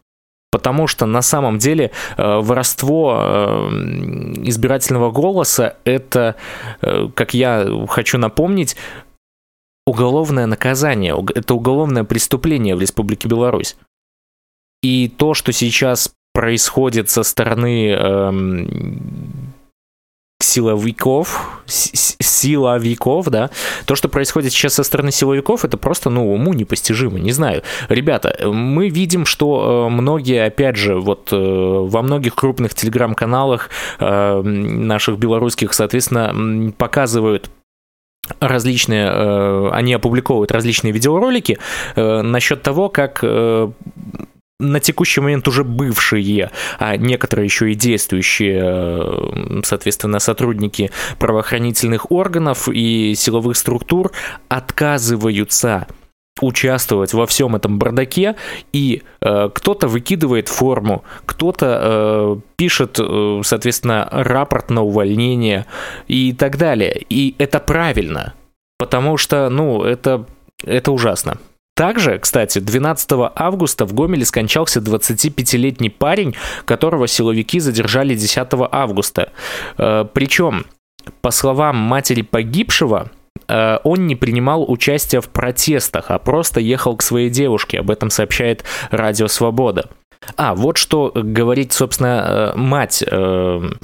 Потому 0.51 0.88
что 0.88 1.05
на 1.05 1.22
самом 1.22 1.60
деле 1.60 1.91
э, 2.17 2.39
воровство 2.41 3.17
э, 3.17 3.70
избирательного 4.43 5.10
голоса 5.10 5.77
это, 5.86 6.36
э, 6.81 7.08
как 7.15 7.34
я 7.34 7.65
хочу 7.88 8.17
напомнить, 8.17 8.75
уголовное 9.88 10.48
наказание, 10.48 11.15
это 11.34 11.55
уголовное 11.55 12.03
преступление 12.03 12.75
в 12.75 12.81
Республике 12.81 13.29
Беларусь. 13.29 13.77
И 14.84 15.08
то, 15.08 15.34
что 15.34 15.53
сейчас 15.53 16.12
происходит 16.34 17.10
со 17.10 17.24
стороны 17.24 17.92
эм, 17.92 19.52
силовиков, 20.42 21.62
силовиков, 21.66 23.30
да, 23.30 23.50
то, 23.86 23.96
что 23.96 24.10
происходит 24.10 24.52
сейчас 24.52 24.74
со 24.74 24.84
стороны 24.84 25.12
силовиков, 25.12 25.64
это 25.64 25.78
просто, 25.78 26.10
ну, 26.10 26.34
уму 26.34 26.54
непостижимо, 26.54 27.20
не 27.20 27.32
знаю. 27.32 27.64
Ребята, 27.90 28.36
мы 28.52 28.90
видим, 28.90 29.26
что 29.26 29.88
э, 29.88 29.94
многие, 29.94 30.46
опять 30.46 30.76
же, 30.76 31.00
вот 31.00 31.30
э, 31.32 31.36
во 31.36 32.02
многих 32.02 32.36
крупных 32.36 32.74
телеграм-каналах 32.74 33.70
э, 34.00 34.42
наших 34.42 35.18
белорусских, 35.18 35.74
соответственно, 35.74 36.72
показывают 36.78 37.50
различные, 38.40 39.72
они 39.72 39.94
опубликовывают 39.94 40.52
различные 40.52 40.94
видеоролики 40.94 41.58
насчет 41.96 42.62
того, 42.62 42.88
как 42.88 43.24
на 44.62 44.80
текущий 44.80 45.22
момент 45.22 45.48
уже 45.48 45.63
бывшие, 45.63 46.51
а 46.80 46.98
некоторые 46.98 47.46
еще 47.46 47.72
и 47.72 47.75
действующие, 47.75 48.62
э, 48.63 49.62
соответственно, 49.63 50.20
сотрудники 50.20 50.91
правоохранительных 51.20 52.12
органов 52.12 52.70
и 52.70 53.13
силовых 53.15 53.58
структур 53.58 54.12
отказываются 54.48 55.88
участвовать 56.39 57.13
во 57.13 57.27
всем 57.27 57.56
этом 57.56 57.77
бардаке, 57.77 58.36
и 58.72 59.03
э, 59.22 59.50
кто-то 59.53 59.88
выкидывает 59.88 60.48
форму, 60.48 61.03
кто-то 61.25 61.80
э, 61.82 62.36
пишет, 62.56 62.98
э, 63.00 63.41
соответственно, 63.44 64.08
рапорт 64.12 64.70
на 64.70 64.82
увольнение 64.82 65.65
и 66.08 66.34
так 66.34 66.58
далее. 66.58 67.06
И 67.10 67.36
это 67.38 67.60
правильно, 67.60 68.34
потому 68.77 69.18
что, 69.18 69.50
ну, 69.50 69.84
это, 69.84 70.25
это 70.63 70.91
ужасно. 70.91 71.38
Также, 71.75 72.20
кстати, 72.20 72.60
12 72.60 73.10
августа 73.36 73.86
в 73.86 73.94
Гомеле 73.94 74.25
скончался 74.25 74.80
25-летний 74.80 75.90
парень, 75.90 76.36
которого 76.66 77.08
силовики 77.08 77.60
задержали 77.60 78.13
10 78.13 78.48
августа. 78.72 79.32
Э, 79.78 80.06
Причем, 80.13 80.66
по 81.22 81.32
словам 81.32 81.78
матери 81.78 82.22
погибшего, 82.24 83.10
э, 83.48 83.78
он 83.84 84.06
не 84.06 84.16
принимал 84.16 84.70
участия 84.70 85.22
в 85.22 85.30
протестах, 85.30 86.12
а 86.12 86.20
просто 86.20 86.60
ехал 86.60 86.98
к 86.98 87.01
своей 87.01 87.30
девушке. 87.30 87.80
Об 87.80 87.90
этом 87.90 88.10
сообщает 88.10 88.63
Радио 88.92 89.28
Свобода. 89.28 89.90
А, 90.36 90.54
вот 90.54 90.78
что 90.78 91.12
говорит, 91.16 91.72
собственно, 91.74 92.51
э, 92.54 92.58
мать 92.58 93.04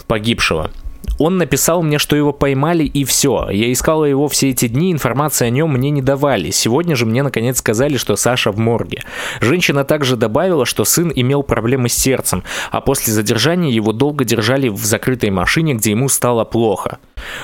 погибшего. 0.08 0.70
Он 1.17 1.38
написал 1.38 1.81
мне, 1.81 1.97
что 1.97 2.15
его 2.15 2.31
поймали 2.31 2.83
и 2.83 3.03
все. 3.03 3.50
Я 3.50 3.71
искала 3.71 4.05
его 4.05 4.27
все 4.27 4.50
эти 4.50 4.67
дни, 4.67 4.91
информации 4.91 5.47
о 5.47 5.50
нем 5.50 5.74
мне 5.74 5.89
не 5.89 6.01
давали. 6.01 6.51
Сегодня 6.51 6.95
же 6.95 7.05
мне 7.05 7.24
наконец 7.24 7.59
сказали, 7.59 7.97
что 7.97 8.15
Саша 8.15 8.51
в 8.51 8.57
морге. 8.57 9.03
Женщина 9.41 9.83
также 9.83 10.15
добавила, 10.15 10.65
что 10.65 10.86
сын 10.86 11.12
имел 11.13 11.43
проблемы 11.43 11.89
с 11.89 11.93
сердцем, 11.93 12.43
а 12.71 12.81
после 12.81 13.13
задержания 13.13 13.71
его 13.71 13.91
долго 13.91 14.25
держали 14.25 14.69
в 14.69 14.83
закрытой 14.83 15.29
машине, 15.29 15.74
где 15.74 15.91
ему 15.91 16.09
стало 16.09 16.45
плохо. 16.45 17.00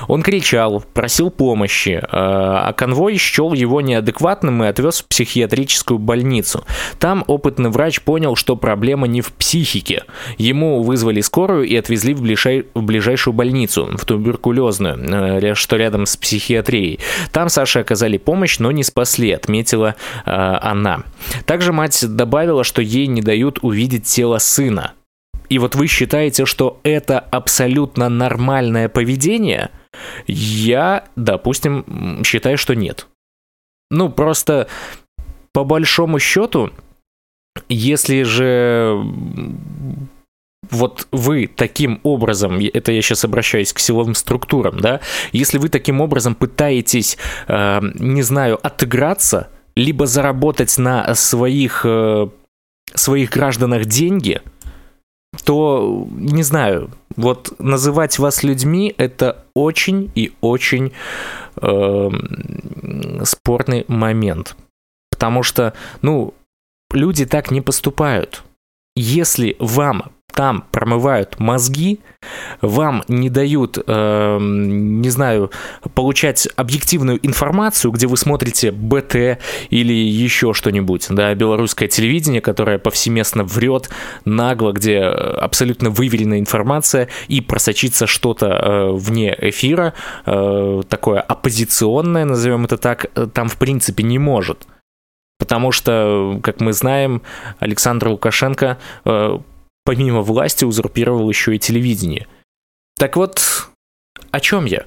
Он 0.08 0.22
кричал, 0.22 0.84
просил 0.94 1.30
помощи, 1.30 2.00
э, 2.00 2.06
а 2.10 2.72
конвой 2.72 3.16
счел 3.16 3.52
его 3.52 3.80
неадекватным 3.80 4.62
и 4.62 4.66
отвез 4.66 5.00
в 5.00 5.06
психиатрическую 5.06 5.98
больницу. 5.98 6.64
Там 6.98 7.24
опытный 7.26 7.70
врач 7.70 8.00
понял, 8.00 8.36
что 8.36 8.56
проблема 8.56 9.06
не 9.06 9.20
в 9.20 9.32
психике. 9.32 10.04
Ему 10.38 10.82
вызвали 10.82 11.20
скорую 11.20 11.64
и 11.64 11.76
отвезли 11.76 12.14
в, 12.14 12.22
ближай... 12.22 12.66
в 12.74 12.82
ближайшую 12.82 13.34
больницу, 13.34 13.63
в 13.66 14.04
туберкулезную, 14.04 14.96
э, 14.98 15.54
что 15.54 15.76
рядом 15.76 16.06
с 16.06 16.16
психиатрией. 16.16 17.00
Там 17.32 17.48
Саше 17.48 17.80
оказали 17.80 18.18
помощь, 18.18 18.58
но 18.58 18.70
не 18.70 18.82
спасли, 18.82 19.32
отметила 19.32 19.96
э, 20.24 20.30
она. 20.30 21.04
Также 21.46 21.72
мать 21.72 22.04
добавила, 22.06 22.64
что 22.64 22.82
ей 22.82 23.06
не 23.06 23.22
дают 23.22 23.58
увидеть 23.62 24.04
тело 24.04 24.38
сына. 24.38 24.92
И 25.48 25.58
вот 25.58 25.74
вы 25.74 25.86
считаете, 25.86 26.46
что 26.46 26.80
это 26.82 27.18
абсолютно 27.18 28.08
нормальное 28.08 28.88
поведение? 28.88 29.70
Я, 30.26 31.04
допустим, 31.16 32.22
считаю, 32.24 32.58
что 32.58 32.74
нет. 32.74 33.06
Ну, 33.90 34.10
просто 34.10 34.68
по 35.52 35.64
большому 35.64 36.18
счету, 36.18 36.70
если 37.68 38.22
же 38.22 39.00
вот 40.70 41.06
вы 41.12 41.46
таким 41.46 42.00
образом, 42.02 42.58
это 42.72 42.92
я 42.92 43.02
сейчас 43.02 43.24
обращаюсь 43.24 43.72
к 43.72 43.78
силовым 43.78 44.14
структурам, 44.14 44.80
да, 44.80 45.00
если 45.32 45.58
вы 45.58 45.68
таким 45.68 46.00
образом 46.00 46.34
пытаетесь, 46.34 47.18
э, 47.48 47.80
не 47.94 48.22
знаю, 48.22 48.58
отыграться, 48.62 49.48
либо 49.76 50.06
заработать 50.06 50.78
на 50.78 51.14
своих, 51.14 51.82
э, 51.84 52.28
своих 52.94 53.30
гражданах 53.30 53.86
деньги– 53.86 54.40
то, 55.42 56.06
не 56.12 56.42
знаю, 56.42 56.90
вот 57.16 57.54
называть 57.58 58.18
вас 58.18 58.42
людьми 58.42 58.94
это 58.96 59.44
очень 59.54 60.10
и 60.14 60.32
очень 60.40 60.92
э, 61.60 62.10
спорный 63.24 63.84
момент. 63.88 64.56
Потому 65.10 65.42
что, 65.42 65.74
ну, 66.02 66.34
люди 66.92 67.26
так 67.26 67.50
не 67.50 67.60
поступают. 67.60 68.42
Если 68.96 69.56
вам 69.58 70.12
там 70.34 70.64
промывают 70.72 71.38
мозги, 71.38 72.00
вам 72.60 73.04
не 73.06 73.30
дают, 73.30 73.78
э, 73.86 74.38
не 74.40 75.08
знаю, 75.08 75.50
получать 75.94 76.48
объективную 76.56 77.24
информацию, 77.24 77.92
где 77.92 78.08
вы 78.08 78.16
смотрите 78.16 78.72
БТ 78.72 79.38
или 79.70 79.92
еще 79.92 80.52
что-нибудь, 80.52 81.06
да, 81.10 81.32
белорусское 81.34 81.88
телевидение, 81.88 82.40
которое 82.40 82.78
повсеместно 82.78 83.44
врет 83.44 83.90
нагло, 84.24 84.72
где 84.72 85.02
абсолютно 85.02 85.90
выверенная 85.90 86.40
информация 86.40 87.08
и 87.28 87.40
просочиться 87.40 88.08
что-то 88.08 88.46
э, 88.46 88.92
вне 88.92 89.36
эфира, 89.40 89.94
э, 90.26 90.82
такое 90.88 91.20
оппозиционное, 91.20 92.24
назовем 92.24 92.64
это 92.64 92.76
так, 92.76 93.06
э, 93.14 93.28
там 93.32 93.48
в 93.48 93.56
принципе 93.56 94.02
не 94.02 94.18
может. 94.18 94.66
Потому 95.44 95.72
что, 95.72 96.40
как 96.42 96.62
мы 96.62 96.72
знаем, 96.72 97.20
Александр 97.58 98.08
Лукашенко 98.08 98.78
э, 99.04 99.38
помимо 99.84 100.22
власти 100.22 100.64
узурпировал 100.64 101.28
еще 101.28 101.54
и 101.54 101.58
телевидение. 101.58 102.26
Так 102.98 103.16
вот, 103.16 103.68
о 104.30 104.40
чем 104.40 104.64
я? 104.64 104.86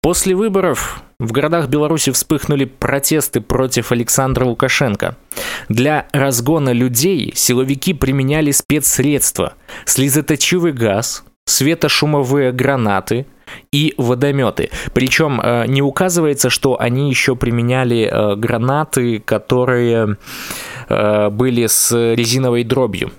После 0.00 0.36
выборов 0.36 1.02
в 1.18 1.32
городах 1.32 1.66
Беларуси 1.66 2.12
вспыхнули 2.12 2.66
протесты 2.66 3.40
против 3.40 3.90
Александра 3.90 4.44
Лукашенко. 4.44 5.16
Для 5.68 6.06
разгона 6.12 6.70
людей 6.70 7.32
силовики 7.34 7.92
применяли 7.92 8.52
спецсредства, 8.52 9.54
слезоточивый 9.86 10.70
газ, 10.70 11.24
светошумовые 11.46 12.52
гранаты 12.52 13.26
и 13.72 13.94
водометы. 13.96 14.70
Причем 14.92 15.40
э, 15.40 15.66
не 15.66 15.82
указывается, 15.82 16.50
что 16.50 16.80
они 16.80 17.08
еще 17.08 17.36
применяли 17.36 18.08
э, 18.10 18.36
гранаты, 18.36 19.20
которые 19.20 20.16
э, 20.88 21.30
были 21.30 21.66
с 21.66 22.14
резиновой 22.14 22.64
дробью. 22.64 23.12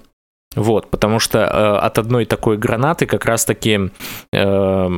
Вот, 0.55 0.89
потому 0.89 1.19
что 1.19 1.79
от 1.79 1.97
одной 1.97 2.25
такой 2.25 2.57
гранаты 2.57 3.05
как 3.05 3.25
раз-таки 3.25 3.91
э, 4.33 4.89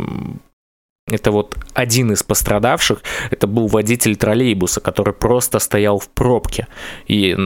это 1.07 1.31
вот 1.31 1.55
один 1.73 2.11
из 2.11 2.23
пострадавших, 2.23 3.03
это 3.29 3.45
был 3.45 3.67
водитель 3.67 4.15
троллейбуса, 4.15 4.81
который 4.81 5.13
просто 5.13 5.59
стоял 5.59 5.99
в 5.99 6.09
пробке. 6.09 6.67
И 7.07 7.37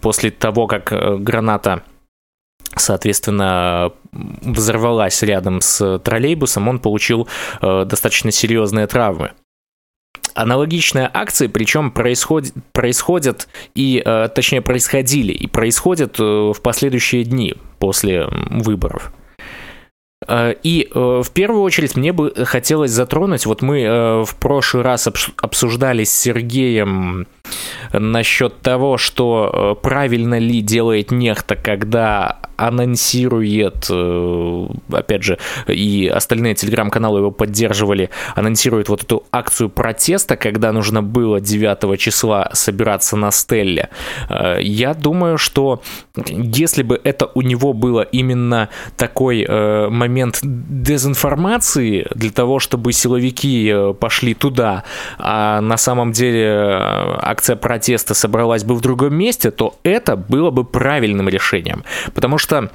после 0.00 0.30
того, 0.30 0.66
как 0.66 0.92
граната 1.22 1.82
соответственно, 2.78 3.92
взорвалась 4.12 5.22
рядом 5.22 5.60
с 5.60 5.98
троллейбусом, 5.98 6.68
он 6.68 6.78
получил 6.78 7.28
э, 7.60 7.84
достаточно 7.84 8.30
серьезные 8.30 8.86
травмы. 8.86 9.32
Аналогичные 10.36 11.10
акции, 11.12 11.46
причем 11.46 11.90
происходят, 11.90 12.52
происходят 12.72 13.48
и, 13.74 14.02
э, 14.04 14.28
точнее, 14.34 14.60
происходили 14.60 15.32
и 15.32 15.46
происходят 15.46 16.20
э, 16.20 16.22
в 16.22 16.60
последующие 16.60 17.24
дни 17.24 17.54
после 17.78 18.26
выборов. 18.50 19.14
Э, 20.28 20.54
и 20.62 20.90
в 20.92 21.30
первую 21.32 21.62
очередь 21.62 21.96
мне 21.96 22.12
бы 22.12 22.34
хотелось 22.44 22.90
затронуть, 22.90 23.46
вот 23.46 23.62
мы 23.62 24.24
в 24.26 24.36
прошлый 24.36 24.82
раз 24.82 25.08
обсуждали 25.40 26.04
с 26.04 26.12
Сергеем 26.12 27.26
насчет 27.98 28.60
того, 28.60 28.98
что 28.98 29.78
правильно 29.82 30.38
ли 30.38 30.60
делает 30.60 31.10
нехта, 31.10 31.56
когда 31.56 32.38
анонсирует, 32.56 33.86
э, 33.90 34.66
опять 34.92 35.22
же, 35.22 35.38
и 35.66 36.10
остальные 36.12 36.54
телеграм-каналы 36.54 37.20
его 37.20 37.30
поддерживали, 37.30 38.10
анонсирует 38.34 38.88
вот 38.88 39.02
эту 39.02 39.24
акцию 39.30 39.68
протеста, 39.68 40.36
когда 40.36 40.72
нужно 40.72 41.02
было 41.02 41.40
9 41.40 41.98
числа 41.98 42.50
собираться 42.52 43.16
на 43.16 43.30
Стелле. 43.30 43.90
Э, 44.28 44.56
я 44.60 44.94
думаю, 44.94 45.38
что 45.38 45.82
если 46.26 46.82
бы 46.82 47.00
это 47.04 47.30
у 47.34 47.42
него 47.42 47.72
было 47.72 48.00
именно 48.00 48.68
такой 48.96 49.44
э, 49.46 49.88
момент 49.88 50.40
дезинформации 50.42 52.06
для 52.14 52.30
того, 52.30 52.58
чтобы 52.58 52.92
силовики 52.92 53.74
пошли 54.00 54.34
туда, 54.34 54.84
а 55.18 55.60
на 55.60 55.76
самом 55.76 56.12
деле 56.12 56.70
акция 57.20 57.56
протеста 57.56 57.85
собралась 58.14 58.64
бы 58.64 58.74
в 58.74 58.80
другом 58.80 59.14
месте, 59.14 59.50
то 59.50 59.78
это 59.82 60.16
было 60.16 60.50
бы 60.50 60.64
правильным 60.64 61.28
решением. 61.28 61.84
Потому 62.14 62.38
что 62.38 62.70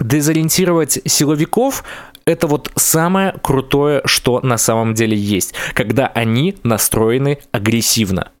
дезориентировать 0.00 0.98
силовиков 1.04 1.84
это 2.26 2.46
вот 2.46 2.70
самое 2.76 3.34
крутое, 3.42 4.02
что 4.06 4.40
на 4.40 4.56
самом 4.56 4.94
деле 4.94 5.16
есть, 5.16 5.54
когда 5.74 6.06
они 6.06 6.56
настроены 6.62 7.38
агрессивно. 7.52 8.32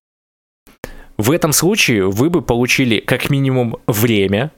В 1.16 1.30
этом 1.30 1.52
случае 1.52 2.10
вы 2.10 2.28
бы 2.28 2.42
получили 2.42 2.98
как 2.98 3.30
минимум 3.30 3.76
время, 3.86 4.50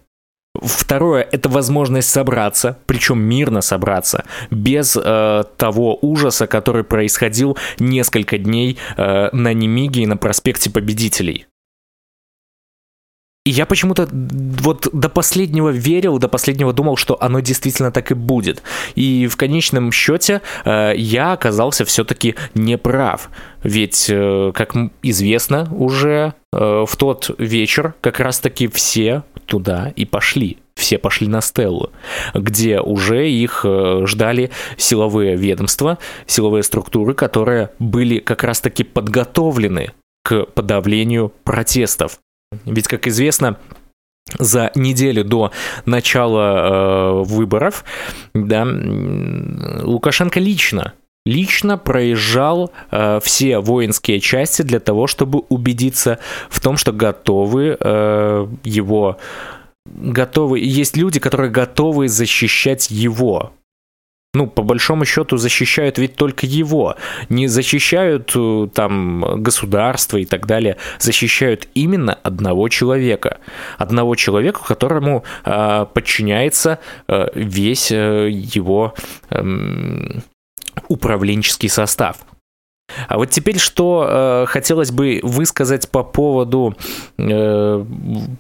Второе– 0.62 1.27
это 1.33 1.49
возможность 1.49 2.09
собраться, 2.09 2.79
причем 2.87 3.21
мирно 3.21 3.61
собраться, 3.61 4.25
без 4.51 4.97
э, 4.97 5.45
того 5.57 5.99
ужаса, 6.01 6.47
который 6.47 6.85
происходил 6.85 7.57
несколько 7.79 8.38
дней 8.38 8.79
э, 8.97 9.29
на 9.33 9.53
Немиге 9.53 10.03
и 10.03 10.07
на 10.07 10.16
проспекте 10.16 10.71
Победителей. 10.71 11.47
И 13.46 13.50
я 13.50 13.64
почему-то 13.64 14.09
вот 14.11 14.88
до 14.92 15.09
последнего 15.09 15.68
верил, 15.68 16.18
до 16.18 16.26
последнего 16.26 16.72
думал, 16.72 16.96
что 16.96 17.16
оно 17.20 17.38
действительно 17.38 17.92
так 17.92 18.11
и 18.11 18.14
будет. 18.14 18.61
И 18.96 19.28
в 19.28 19.37
конечном 19.37 19.92
счете 19.92 20.42
э, 20.64 20.94
я 20.96 21.32
оказался 21.32 21.85
все-таки 21.85 22.35
неправ. 22.54 23.30
Ведь, 23.62 24.06
э, 24.11 24.50
как 24.52 24.74
известно 25.04 25.72
уже, 25.72 26.35
э, 26.52 26.85
в 26.88 26.96
тот 26.96 27.30
вечер 27.38 27.94
как 28.00 28.18
раз-таки 28.18 28.66
все 28.66 29.22
туда 29.46 29.92
и 29.94 30.04
пошли. 30.06 30.59
Все 30.74 30.98
пошли 30.98 31.28
на 31.28 31.40
Стеллу, 31.40 31.92
где 32.35 32.80
уже 32.80 33.30
их 33.30 33.61
э, 33.64 34.06
ждали 34.06 34.50
силовые 34.76 35.37
ведомства, 35.37 35.98
силовые 36.26 36.64
структуры, 36.64 37.14
которые 37.14 37.70
были 37.78 38.18
как 38.18 38.42
раз-таки 38.42 38.82
подготовлены 38.82 39.92
к 40.24 40.46
подавлению 40.46 41.32
протестов. 41.44 42.18
Ведь, 42.64 42.88
как 42.88 43.06
известно, 43.06 43.59
за 44.38 44.72
неделю 44.74 45.24
до 45.24 45.52
начала 45.85 47.20
э, 47.20 47.22
выборов, 47.22 47.85
да, 48.35 48.64
Лукашенко 48.64 50.40
лично 50.40 50.94
лично 51.26 51.76
проезжал 51.76 52.72
э, 52.90 53.20
все 53.22 53.59
воинские 53.59 54.20
части 54.20 54.62
для 54.62 54.80
того, 54.80 55.09
чтобы 55.09 55.40
убедиться 55.48 56.18
в 56.48 56.61
том, 56.61 56.78
что 56.78 56.92
готовы 56.92 57.76
э, 57.78 58.46
его 58.62 59.18
готовы 59.85 60.61
есть 60.61 60.96
люди, 60.96 61.20
которые 61.20 61.50
готовы 61.50 62.09
защищать 62.09 62.90
его 62.90 63.52
ну, 64.37 64.46
по 64.46 64.62
большому 64.62 65.05
счету, 65.07 65.38
защищают 65.38 65.99
ведь 65.99 66.16
только 66.16 66.44
его. 66.46 66.96
Не 67.31 67.49
защищают 67.49 68.33
э, 68.37 68.68
там 68.75 69.42
государство 69.42 70.18
и 70.18 70.27
так 70.27 70.46
далее. 70.46 70.77
Защищают 70.99 71.68
именно 71.75 72.12
одного 72.12 72.68
человека. 72.68 73.38
Одного 73.79 74.14
человека, 74.14 74.61
которому 74.62 75.25
э, 75.44 75.87
подчиняется 75.92 76.79
э, 77.09 77.29
весь 77.35 77.90
э, 77.90 78.29
его 78.31 78.94
э, 79.31 79.42
управленческий 80.88 81.70
состав. 81.70 82.18
А 83.09 83.16
вот 83.16 83.31
теперь 83.31 83.59
что 83.59 84.07
э, 84.09 84.46
хотелось 84.49 84.90
бы 84.90 85.20
высказать 85.22 85.88
по 85.88 86.05
поводу, 86.05 86.77
э, 87.18 87.85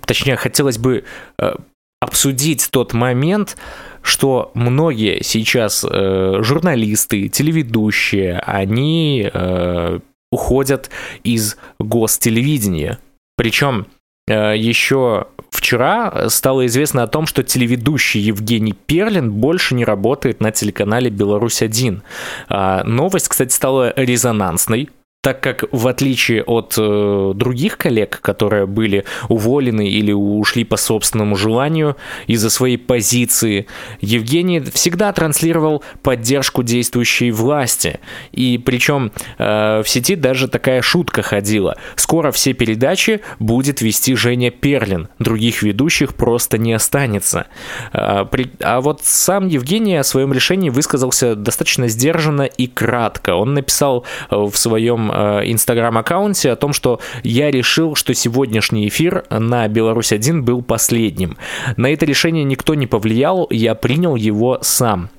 точнее, 0.04 0.36
хотелось 0.36 0.76
бы 0.76 1.04
э, 1.38 1.54
обсудить 2.00 2.68
тот 2.70 2.92
момент, 2.92 3.56
что 4.02 4.50
многие 4.54 5.22
сейчас 5.22 5.84
э, 5.88 6.38
журналисты, 6.40 7.28
телеведущие, 7.28 8.38
они 8.38 9.28
э, 9.32 9.98
уходят 10.30 10.90
из 11.24 11.56
гостелевидения. 11.78 12.98
Причем 13.36 13.86
э, 14.28 14.56
еще 14.56 15.26
вчера 15.50 16.28
стало 16.28 16.66
известно 16.66 17.02
о 17.02 17.06
том, 17.08 17.26
что 17.26 17.42
телеведущий 17.42 18.20
Евгений 18.20 18.74
Перлин 18.74 19.32
больше 19.32 19.74
не 19.74 19.84
работает 19.84 20.40
на 20.40 20.52
телеканале 20.52 21.10
«Беларусь-1». 21.10 22.02
А 22.48 22.84
новость, 22.84 23.28
кстати, 23.28 23.52
стала 23.52 23.92
резонансной, 23.96 24.90
так 25.26 25.40
как 25.40 25.64
в 25.72 25.88
отличие 25.88 26.44
от 26.44 26.76
э, 26.78 27.32
других 27.34 27.78
коллег, 27.78 28.20
которые 28.20 28.66
были 28.66 29.04
уволены 29.28 29.88
или 29.88 30.12
ушли 30.12 30.62
по 30.62 30.76
собственному 30.76 31.34
желанию 31.34 31.96
из-за 32.28 32.48
своей 32.48 32.76
позиции, 32.76 33.66
Евгений 34.00 34.60
всегда 34.60 35.12
транслировал 35.12 35.82
поддержку 36.02 36.62
действующей 36.62 37.32
власти. 37.32 37.98
И 38.30 38.56
причем 38.64 39.10
э, 39.38 39.82
в 39.82 39.88
сети 39.88 40.14
даже 40.14 40.46
такая 40.46 40.80
шутка 40.80 41.22
ходила. 41.22 41.76
Скоро 41.96 42.30
все 42.30 42.52
передачи 42.52 43.20
будет 43.40 43.80
вести 43.80 44.14
Женя 44.14 44.52
Перлин, 44.52 45.08
других 45.18 45.64
ведущих 45.64 46.14
просто 46.14 46.56
не 46.56 46.72
останется. 46.72 47.48
А, 47.92 48.26
при... 48.26 48.52
а 48.60 48.80
вот 48.80 49.00
сам 49.02 49.48
Евгений 49.48 49.96
о 49.96 50.04
своем 50.04 50.32
решении 50.32 50.70
высказался 50.70 51.34
достаточно 51.34 51.88
сдержанно 51.88 52.42
и 52.42 52.68
кратко. 52.68 53.34
Он 53.34 53.54
написал 53.54 54.04
э, 54.30 54.36
в 54.36 54.56
своем 54.56 55.15
инстаграм-аккаунте 55.44 56.50
о 56.50 56.56
том, 56.56 56.72
что 56.72 57.00
я 57.22 57.50
решил, 57.50 57.94
что 57.94 58.14
сегодняшний 58.14 58.88
эфир 58.88 59.24
на 59.30 59.66
Беларусь-1 59.68 60.42
был 60.42 60.62
последним. 60.62 61.36
На 61.76 61.92
это 61.92 62.04
решение 62.04 62.44
никто 62.44 62.74
не 62.74 62.86
повлиял, 62.86 63.46
я 63.50 63.74
принял 63.74 64.16
его 64.16 64.58
сам. 64.62 65.10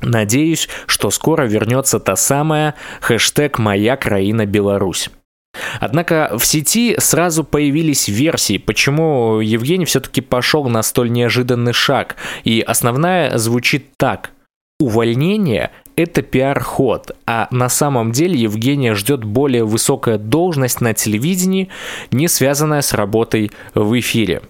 Надеюсь, 0.00 0.68
что 0.86 1.10
скоро 1.10 1.44
вернется 1.44 2.00
та 2.00 2.16
самая 2.16 2.74
хэштег 3.00 3.58
«Моя 3.58 3.96
краина 3.96 4.46
Беларусь». 4.46 5.10
Однако 5.80 6.32
в 6.38 6.46
сети 6.46 6.96
сразу 6.98 7.44
появились 7.44 8.08
версии, 8.08 8.58
почему 8.58 9.40
Евгений 9.40 9.84
все-таки 9.84 10.20
пошел 10.20 10.64
на 10.68 10.82
столь 10.82 11.10
неожиданный 11.10 11.72
шаг. 11.74 12.16
И 12.44 12.60
основная 12.60 13.36
звучит 13.36 13.96
так. 13.96 14.30
Увольнение– 14.80 15.70
это 16.02 16.22
пиар-ход, 16.22 17.12
а 17.26 17.48
на 17.50 17.68
самом 17.68 18.12
деле 18.12 18.38
Евгения 18.38 18.94
ждет 18.94 19.24
более 19.24 19.64
высокая 19.64 20.18
должность 20.18 20.80
на 20.80 20.94
телевидении, 20.94 21.68
не 22.10 22.28
связанная 22.28 22.82
с 22.82 22.92
работой 22.92 23.50
в 23.74 23.98
эфире. 23.98 24.42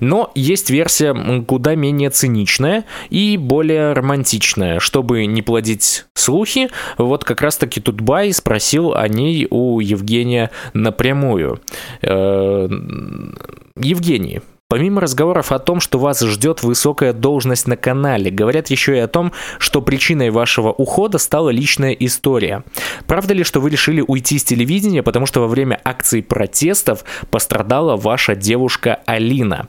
Но 0.00 0.32
есть 0.34 0.70
версия 0.70 1.14
куда 1.42 1.76
менее 1.76 2.10
циничная 2.10 2.84
и 3.10 3.36
более 3.36 3.92
романтичная. 3.92 4.80
Чтобы 4.80 5.26
не 5.26 5.40
плодить 5.40 6.06
слухи, 6.14 6.68
вот 6.98 7.24
как 7.24 7.40
раз-таки 7.40 7.80
Тутбай 7.80 8.32
спросил 8.32 8.94
о 8.94 9.06
ней 9.08 9.46
у 9.50 9.78
Евгения 9.80 10.50
напрямую. 10.72 11.60
Э, 12.02 12.68
Евгений, 13.76 14.40
Помимо 14.74 15.00
разговоров 15.00 15.52
о 15.52 15.60
том, 15.60 15.78
что 15.78 16.00
вас 16.00 16.20
ждет 16.20 16.64
высокая 16.64 17.12
должность 17.12 17.68
на 17.68 17.76
канале, 17.76 18.28
говорят 18.28 18.70
еще 18.70 18.96
и 18.96 18.98
о 18.98 19.06
том, 19.06 19.30
что 19.60 19.80
причиной 19.80 20.30
вашего 20.30 20.72
ухода 20.72 21.18
стала 21.18 21.50
личная 21.50 21.92
история. 21.92 22.64
Правда 23.06 23.34
ли, 23.34 23.44
что 23.44 23.60
вы 23.60 23.70
решили 23.70 24.04
уйти 24.04 24.36
с 24.36 24.42
телевидения, 24.42 25.04
потому 25.04 25.26
что 25.26 25.38
во 25.38 25.46
время 25.46 25.80
акций 25.84 26.24
протестов 26.24 27.04
пострадала 27.30 27.96
ваша 27.96 28.34
девушка 28.34 28.98
Алина? 29.06 29.68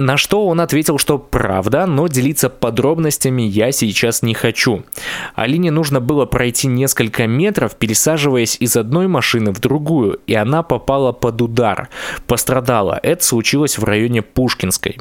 На 0.00 0.16
что 0.16 0.46
он 0.46 0.62
ответил, 0.62 0.96
что 0.96 1.18
правда, 1.18 1.84
но 1.84 2.06
делиться 2.06 2.48
подробностями 2.48 3.42
я 3.42 3.70
сейчас 3.70 4.22
не 4.22 4.32
хочу. 4.32 4.82
Алине 5.34 5.70
нужно 5.70 6.00
было 6.00 6.24
пройти 6.24 6.68
несколько 6.68 7.26
метров, 7.26 7.76
пересаживаясь 7.76 8.56
из 8.60 8.76
одной 8.76 9.08
машины 9.08 9.52
в 9.52 9.60
другую, 9.60 10.18
и 10.26 10.32
она 10.32 10.62
попала 10.62 11.12
под 11.12 11.42
удар. 11.42 11.90
Пострадала. 12.30 13.00
Это 13.02 13.24
случилось 13.24 13.76
в 13.76 13.82
районе 13.82 14.22
Пушкинской. 14.22 14.98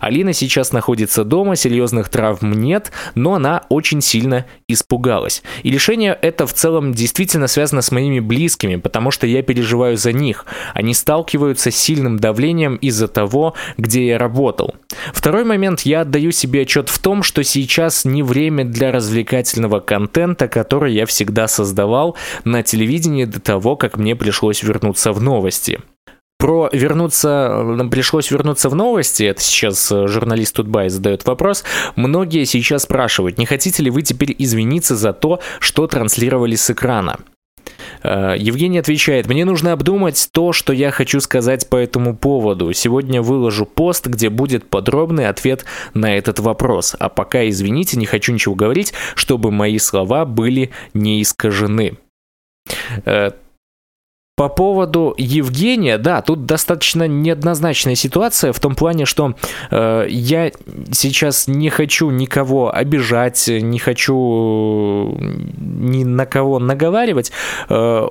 Алина 0.00 0.32
сейчас 0.32 0.72
находится 0.72 1.22
дома, 1.22 1.54
серьезных 1.54 2.08
травм 2.08 2.54
нет, 2.54 2.90
но 3.14 3.34
она 3.34 3.62
очень 3.68 4.00
сильно 4.00 4.46
испугалась. 4.66 5.44
И 5.62 5.70
решение 5.70 6.18
это 6.20 6.44
в 6.44 6.52
целом 6.52 6.92
действительно 6.92 7.46
связано 7.46 7.82
с 7.82 7.92
моими 7.92 8.18
близкими, 8.18 8.74
потому 8.74 9.12
что 9.12 9.28
я 9.28 9.44
переживаю 9.44 9.96
за 9.96 10.10
них. 10.10 10.44
Они 10.74 10.92
сталкиваются 10.92 11.70
с 11.70 11.76
сильным 11.76 12.18
давлением 12.18 12.74
из-за 12.74 13.06
того, 13.06 13.54
где 13.76 14.04
я 14.04 14.18
работал. 14.18 14.74
Второй 15.12 15.44
момент, 15.44 15.82
я 15.82 16.00
отдаю 16.00 16.32
себе 16.32 16.62
отчет 16.62 16.88
в 16.88 16.98
том, 16.98 17.22
что 17.22 17.44
сейчас 17.44 18.04
не 18.04 18.24
время 18.24 18.64
для 18.64 18.90
развлекательного 18.90 19.78
контента, 19.78 20.48
который 20.48 20.94
я 20.94 21.06
всегда 21.06 21.46
создавал 21.46 22.16
на 22.42 22.64
телевидении 22.64 23.24
до 23.24 23.40
того, 23.40 23.76
как 23.76 23.98
мне 23.98 24.16
пришлось 24.16 24.64
вернуться 24.64 25.12
в 25.12 25.22
новости. 25.22 25.78
Про 26.42 26.68
вернуться, 26.72 27.62
нам 27.62 27.88
пришлось 27.88 28.32
вернуться 28.32 28.68
в 28.68 28.74
новости, 28.74 29.22
это 29.22 29.40
сейчас 29.40 29.92
э, 29.92 30.08
журналист 30.08 30.56
Тутбай 30.56 30.88
задает 30.88 31.24
вопрос. 31.24 31.62
Многие 31.94 32.42
сейчас 32.46 32.82
спрашивают, 32.82 33.38
не 33.38 33.46
хотите 33.46 33.80
ли 33.80 33.90
вы 33.90 34.02
теперь 34.02 34.34
извиниться 34.36 34.96
за 34.96 35.12
то, 35.12 35.38
что 35.60 35.86
транслировали 35.86 36.56
с 36.56 36.68
экрана? 36.68 37.20
Э, 38.02 38.34
Евгений 38.36 38.78
отвечает, 38.78 39.28
мне 39.28 39.44
нужно 39.44 39.70
обдумать 39.70 40.30
то, 40.32 40.52
что 40.52 40.72
я 40.72 40.90
хочу 40.90 41.20
сказать 41.20 41.68
по 41.68 41.76
этому 41.76 42.16
поводу. 42.16 42.72
Сегодня 42.72 43.22
выложу 43.22 43.64
пост, 43.64 44.08
где 44.08 44.28
будет 44.28 44.68
подробный 44.68 45.28
ответ 45.28 45.64
на 45.94 46.16
этот 46.18 46.40
вопрос. 46.40 46.96
А 46.98 47.08
пока, 47.08 47.48
извините, 47.48 47.96
не 47.96 48.06
хочу 48.06 48.32
ничего 48.32 48.56
говорить, 48.56 48.94
чтобы 49.14 49.52
мои 49.52 49.78
слова 49.78 50.24
были 50.24 50.70
не 50.92 51.22
искажены. 51.22 51.98
Э, 54.42 54.48
по 54.48 54.48
поводу 54.48 55.14
Евгения, 55.18 55.98
да, 55.98 56.20
тут 56.20 56.46
достаточно 56.46 57.06
неоднозначная 57.06 57.94
ситуация 57.94 58.52
в 58.52 58.58
том 58.60 58.74
плане, 58.74 59.06
что 59.06 59.34
э, 59.70 60.06
я 60.08 60.50
сейчас 60.92 61.46
не 61.46 61.70
хочу 61.70 62.10
никого 62.10 62.74
обижать, 62.74 63.48
не 63.48 63.78
хочу 63.78 65.16
ни 65.58 66.04
на 66.04 66.26
кого 66.26 66.58
наговаривать. 66.58 67.30
Э, 67.68 68.08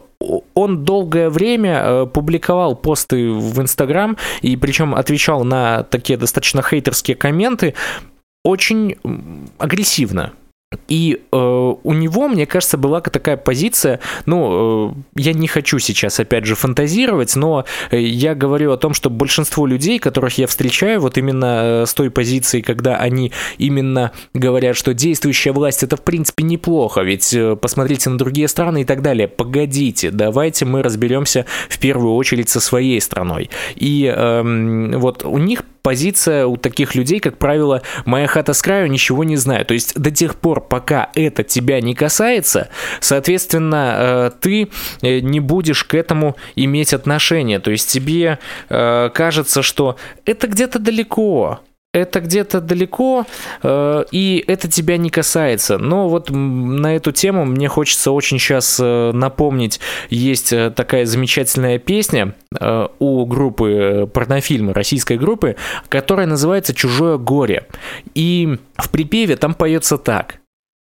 он 0.54 0.86
долгое 0.86 1.30
время 1.30 1.84
э, 1.84 2.06
публиковал 2.06 2.76
посты 2.76 3.32
в 3.32 3.60
Инстаграм, 3.60 4.17
и 4.41 4.56
причем 4.56 4.96
отвечал 4.96 5.44
на 5.44 5.84
такие 5.84 6.17
достаточно 6.17 6.62
хейтерские 6.62 7.15
комменты 7.17 7.74
очень 8.44 8.96
агрессивно. 9.58 10.34
И 10.88 11.22
э, 11.32 11.38
у 11.84 11.94
него, 11.94 12.30
мне 12.30 12.46
кажется, 12.46 12.78
была 12.78 13.02
такая 13.02 13.36
позиция, 13.36 14.00
ну, 14.26 14.92
э, 14.92 15.22
я 15.22 15.34
не 15.34 15.48
хочу 15.48 15.80
сейчас, 15.80 16.18
опять 16.22 16.46
же, 16.46 16.56
фантазировать, 16.56 17.36
но 17.36 17.66
э, 17.92 18.00
я 18.00 18.36
говорю 18.36 18.72
о 18.72 18.78
том, 18.78 18.94
что 18.94 19.10
большинство 19.10 19.68
людей, 19.68 20.00
которых 20.00 20.38
я 20.38 20.48
встречаю, 20.48 21.02
вот 21.02 21.18
именно 21.18 21.62
э, 21.64 21.86
с 21.86 21.94
той 21.94 22.10
позиции, 22.10 22.62
когда 22.62 22.96
они 22.96 23.34
именно 23.58 24.14
говорят, 24.34 24.78
что 24.78 24.94
действующая 24.94 25.52
власть 25.52 25.84
это 25.84 25.98
в 25.98 26.04
принципе 26.04 26.44
неплохо, 26.46 27.02
ведь 27.02 27.34
э, 27.34 27.58
посмотрите 27.58 28.10
на 28.10 28.18
другие 28.18 28.48
страны 28.48 28.84
и 28.84 28.86
так 28.86 29.02
далее. 29.02 29.28
Погодите, 29.28 30.10
давайте 30.10 30.64
мы 30.64 30.84
разберемся 30.84 31.46
в 31.68 31.80
первую 31.80 32.16
очередь 32.16 32.48
со 32.48 32.62
своей 32.62 33.02
страной. 33.02 33.50
И 33.76 34.06
э, 34.06 34.92
вот 34.98 35.26
у 35.26 35.38
них 35.38 35.64
позиция 35.82 36.46
у 36.46 36.58
таких 36.58 36.96
людей, 36.96 37.20
как 37.20 37.38
правило, 37.38 37.82
моя 38.06 38.28
хата 38.28 38.54
с 38.54 38.62
краю, 38.62 38.88
ничего 38.88 39.24
не 39.24 39.38
знаю. 39.38 39.65
То 39.65 39.74
есть 39.74 40.00
до 40.00 40.12
тех 40.12 40.36
пор, 40.36 40.62
пока 40.62 41.10
это 41.15 41.44
тебя 41.44 41.82
не 41.82 41.96
касается, 41.96 42.70
соответственно, 43.00 43.96
э, 43.98 44.32
ты 44.39 44.70
э, 45.02 45.20
не 45.20 45.39
будешь 45.39 45.84
к 45.84 45.96
этому 45.96 46.36
иметь 46.56 46.94
отношения. 46.94 47.60
То 47.60 47.72
есть 47.72 47.89
тебе 47.89 48.39
э, 48.70 49.10
кажется, 49.13 49.62
что 49.62 49.98
это 50.26 50.48
где-то 50.48 50.80
далеко, 50.80 51.62
это 51.94 52.22
где-то 52.22 52.62
далеко, 52.62 53.26
э, 53.64 54.06
и 54.12 54.44
это 54.48 54.70
тебя 54.70 54.98
не 54.98 55.10
касается. 55.10 55.78
Но 55.78 56.08
вот 56.08 56.30
на 56.30 56.96
эту 56.96 57.12
тему 57.12 57.46
мне 57.46 57.68
хочется 57.68 58.12
очень 58.12 58.40
сейчас 58.40 58.80
э, 58.82 59.12
напомнить. 59.12 59.80
Есть 60.10 60.54
э, 60.54 60.72
такая 60.72 61.06
замечательная 61.06 61.80
песня 61.80 62.36
у 63.00 63.26
группы 63.26 64.10
порнофильмы, 64.14 64.74
российской 64.74 65.18
группы, 65.18 65.56
которая 65.90 66.28
называется 66.28 66.74
«Чужое 66.74 67.18
горе». 67.18 67.68
И 68.14 68.58
в 68.76 68.90
припеве 68.90 69.36
там 69.36 69.54
поется 69.54 69.98
так. 69.98 70.36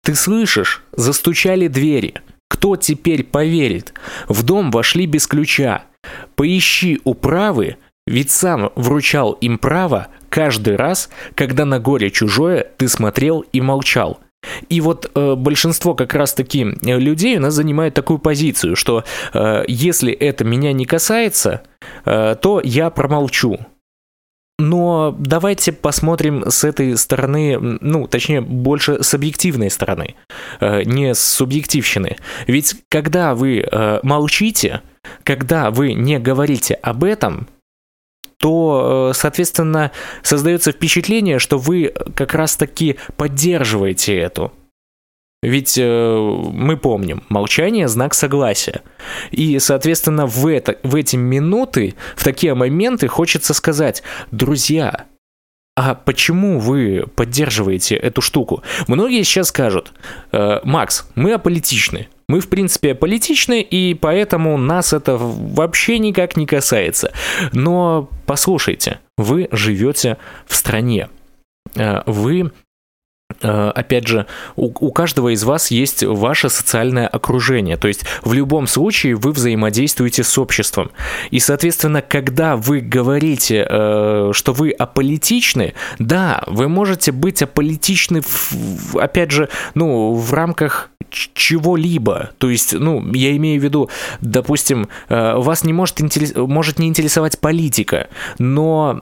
«Ты 0.03 0.15
слышишь? 0.15 0.83
Застучали 0.93 1.67
двери. 1.67 2.15
Кто 2.49 2.75
теперь 2.75 3.23
поверит? 3.23 3.93
В 4.27 4.43
дом 4.43 4.71
вошли 4.71 5.05
без 5.05 5.27
ключа. 5.27 5.83
Поищи 6.35 6.99
управы, 7.03 7.77
ведь 8.09 8.31
сам 8.31 8.71
вручал 8.75 9.33
им 9.33 9.57
право 9.57 10.07
каждый 10.29 10.75
раз, 10.75 11.09
когда 11.35 11.65
на 11.65 11.79
горе 11.79 12.09
чужое 12.09 12.67
ты 12.77 12.87
смотрел 12.87 13.41
и 13.53 13.61
молчал. 13.61 14.19
И 14.69 14.81
вот 14.81 15.11
э, 15.13 15.35
большинство 15.35 15.93
как 15.93 16.13
раз-таки 16.13 16.63
э, 16.63 16.97
людей 16.97 17.37
у 17.37 17.41
нас 17.41 17.53
занимает 17.53 17.93
такую 17.93 18.19
позицию, 18.19 18.75
что 18.75 19.03
э, 19.33 19.63
если 19.67 20.13
это 20.13 20.43
меня 20.43 20.71
не 20.73 20.85
касается, 20.85 21.61
э, 22.05 22.35
то 22.41 22.61
я 22.63 22.89
промолчу. 22.89 23.59
Но 24.57 25.15
давайте 25.17 25.71
посмотрим 25.71 26.49
с 26.49 26.63
этой 26.63 26.97
стороны, 26.97 27.57
ну, 27.59 28.07
точнее, 28.07 28.41
больше 28.41 29.03
с 29.03 29.13
объективной 29.13 29.69
стороны, 29.69 30.15
э, 30.61 30.83
не 30.83 31.13
с 31.13 31.19
субъективщины. 31.19 32.17
Ведь 32.47 32.75
когда 32.89 33.35
вы 33.35 33.59
э, 33.59 33.99
молчите, 34.03 34.81
когда 35.23 35.69
вы 35.69 35.93
не 35.93 36.17
говорите 36.19 36.73
об 36.75 37.03
этом, 37.03 37.47
то, 38.39 39.09
э, 39.11 39.17
соответственно, 39.17 39.91
создается 40.23 40.71
впечатление, 40.71 41.39
что 41.39 41.57
вы 41.57 41.93
как 42.15 42.33
раз-таки 42.33 42.95
поддерживаете 43.17 44.17
эту. 44.17 44.53
Ведь 45.41 45.77
э, 45.77 46.17
мы 46.51 46.75
помним, 46.77 47.23
молчание– 47.29 47.87
знак 47.89 48.13
согласия. 48.13 48.81
И, 49.31 49.59
соответственно, 49.59 50.25
в, 50.25 50.47
это, 50.47 50.77
в 50.83 50.95
эти 50.95 51.15
минуты, 51.15 51.95
в 52.15 52.23
такие 52.23 52.53
моменты 52.55 53.07
хочется 53.07 53.53
сказать, 53.53 54.03
друзья, 54.31 55.05
а 55.77 55.95
почему 55.95 56.59
вы 56.59 57.05
поддерживаете 57.15 57.95
эту 57.95 58.21
штуку? 58.21 58.63
Многие 58.87 59.23
сейчас 59.23 59.47
скажут, 59.47 59.93
э, 60.33 60.59
Макс, 60.63 61.07
мы 61.15 61.31
аполитичны. 61.33 62.09
Мы, 62.29 62.41
в 62.41 62.47
принципе, 62.47 62.93
политичны, 62.93 63.59
и 63.59 63.95
поэтому 63.95 64.55
нас 64.57 64.93
это 64.93 65.17
вообще 65.17 65.97
никак 65.97 66.37
не 66.37 66.45
касается. 66.45 67.11
Но 67.53 68.07
послушайте, 68.27 68.99
вы 69.17 69.49
живете 69.51 70.17
в 70.45 70.55
стране. 70.55 71.09
Э, 71.75 72.03
вы 72.05 72.51
опять 73.41 74.07
же, 74.07 74.25
у, 74.55 74.71
у 74.87 74.91
каждого 74.91 75.33
из 75.33 75.43
вас 75.43 75.71
есть 75.71 76.03
ваше 76.03 76.49
социальное 76.49 77.07
окружение. 77.07 77.77
То 77.77 77.87
есть 77.87 78.03
в 78.23 78.33
любом 78.33 78.67
случае 78.67 79.15
вы 79.15 79.31
взаимодействуете 79.31 80.23
с 80.23 80.37
обществом. 80.37 80.91
И, 81.29 81.39
соответственно, 81.39 82.01
когда 82.01 82.55
вы 82.55 82.81
говорите, 82.81 83.65
э, 83.69 84.31
что 84.33 84.53
вы 84.53 84.71
аполитичны, 84.71 85.73
да, 85.99 86.43
вы 86.47 86.67
можете 86.67 87.11
быть 87.11 87.41
аполитичны, 87.41 88.21
в, 88.21 88.97
опять 88.97 89.31
же, 89.31 89.49
ну, 89.75 90.13
в 90.13 90.33
рамках 90.33 90.89
чего-либо. 91.09 92.31
То 92.37 92.49
есть, 92.49 92.73
ну, 92.73 93.03
я 93.13 93.35
имею 93.35 93.59
в 93.59 93.63
виду, 93.63 93.89
допустим, 94.21 94.89
э, 95.09 95.35
вас 95.35 95.63
не 95.63 95.73
может, 95.73 96.01
интерес, 96.01 96.33
может 96.35 96.79
не 96.79 96.87
интересовать 96.87 97.39
политика, 97.39 98.09
но 98.37 98.99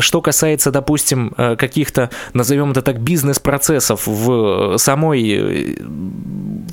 что 0.00 0.20
касается, 0.20 0.70
допустим, 0.70 1.32
э, 1.36 1.56
каких-то, 1.56 2.10
назовем 2.32 2.72
это 2.72 2.82
так, 2.82 2.98
бизнес-процессов 3.48 4.06
в 4.06 4.78
самой, 4.78 5.78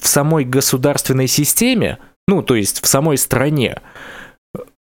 в 0.02 0.08
самой 0.08 0.46
государственной 0.46 1.28
системе, 1.28 1.98
ну, 2.28 2.42
то 2.42 2.56
есть 2.56 2.84
в 2.84 2.88
самой 2.88 3.18
стране, 3.18 3.82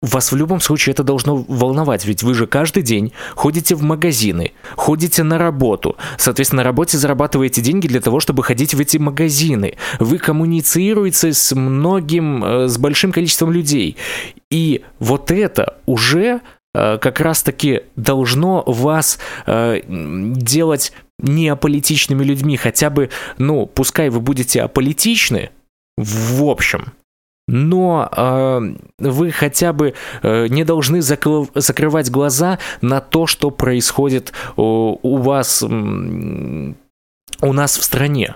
вас 0.01 0.31
в 0.31 0.35
любом 0.35 0.61
случае 0.61 0.93
это 0.93 1.03
должно 1.03 1.37
волновать, 1.47 2.05
ведь 2.05 2.21
вы 2.21 2.33
же 2.35 2.45
каждый 2.45 2.83
день 2.83 3.11
ходите 3.35 3.75
в 3.75 3.81
магазины, 3.81 4.51
ходите 4.75 5.23
на 5.23 5.37
работу. 5.37 5.95
Соответственно, 6.17 6.61
на 6.61 6.63
работе 6.63 6.97
зарабатываете 6.97 7.61
деньги 7.61 7.87
для 7.87 8.01
того, 8.01 8.19
чтобы 8.19 8.43
ходить 8.43 8.73
в 8.73 8.79
эти 8.79 8.97
магазины. 8.97 9.75
Вы 9.99 10.17
коммуницируете 10.19 11.33
с 11.33 11.55
многим, 11.55 12.43
э, 12.43 12.67
с 12.67 12.77
большим 12.77 13.11
количеством 13.11 13.51
людей. 13.51 13.97
И 14.51 14.83
вот 14.99 15.31
это 15.31 15.77
уже 15.87 16.25
э, 16.25 16.39
как 16.97 17.19
раз-таки 17.19 17.81
должно 17.95 18.63
вас 18.65 19.19
э, 19.45 19.81
делать 19.87 20.93
не 21.19 21.47
аполитичными 21.47 22.23
людьми, 22.23 22.57
хотя 22.57 22.89
бы, 22.89 23.09
ну, 23.37 23.65
пускай 23.65 24.09
вы 24.09 24.19
будете 24.19 24.61
аполитичны, 24.61 25.51
в 25.97 26.43
общем, 26.43 26.93
но 27.47 28.09
э, 28.11 28.75
вы 28.99 29.31
хотя 29.31 29.71
бы 29.71 29.93
э, 30.23 30.47
не 30.47 30.63
должны 30.63 30.97
закры- 30.97 31.49
закрывать 31.53 32.09
глаза 32.09 32.59
на 32.81 33.01
то, 33.01 33.27
что 33.27 33.51
происходит 33.51 34.33
у, 34.57 34.97
у 35.01 35.17
вас, 35.17 35.61
у 35.61 37.53
нас 37.53 37.77
в 37.77 37.83
стране. 37.83 38.35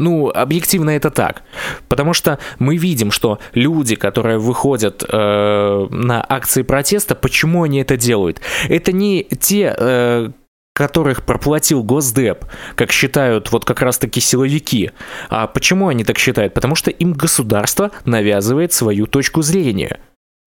Ну, 0.00 0.30
объективно 0.30 0.90
это 0.90 1.10
так. 1.10 1.42
Потому 1.88 2.14
что 2.14 2.38
мы 2.58 2.78
видим, 2.78 3.10
что 3.10 3.38
люди, 3.52 3.96
которые 3.96 4.38
выходят 4.38 5.04
э, 5.06 5.86
на 5.90 6.24
акции 6.26 6.62
протеста, 6.62 7.14
почему 7.14 7.64
они 7.64 7.82
это 7.82 7.98
делают? 7.98 8.40
Это 8.70 8.92
не 8.92 9.24
те, 9.24 9.74
э, 9.76 10.30
которых 10.72 11.26
проплатил 11.26 11.82
Госдеп, 11.82 12.46
как 12.76 12.92
считают 12.92 13.52
вот 13.52 13.66
как 13.66 13.82
раз-таки 13.82 14.20
силовики. 14.20 14.92
А 15.28 15.46
почему 15.46 15.88
они 15.88 16.02
так 16.04 16.16
считают? 16.16 16.54
Потому 16.54 16.76
что 16.76 16.90
им 16.90 17.12
государство 17.12 17.90
навязывает 18.06 18.72
свою 18.72 19.06
точку 19.06 19.42
зрения. 19.42 20.00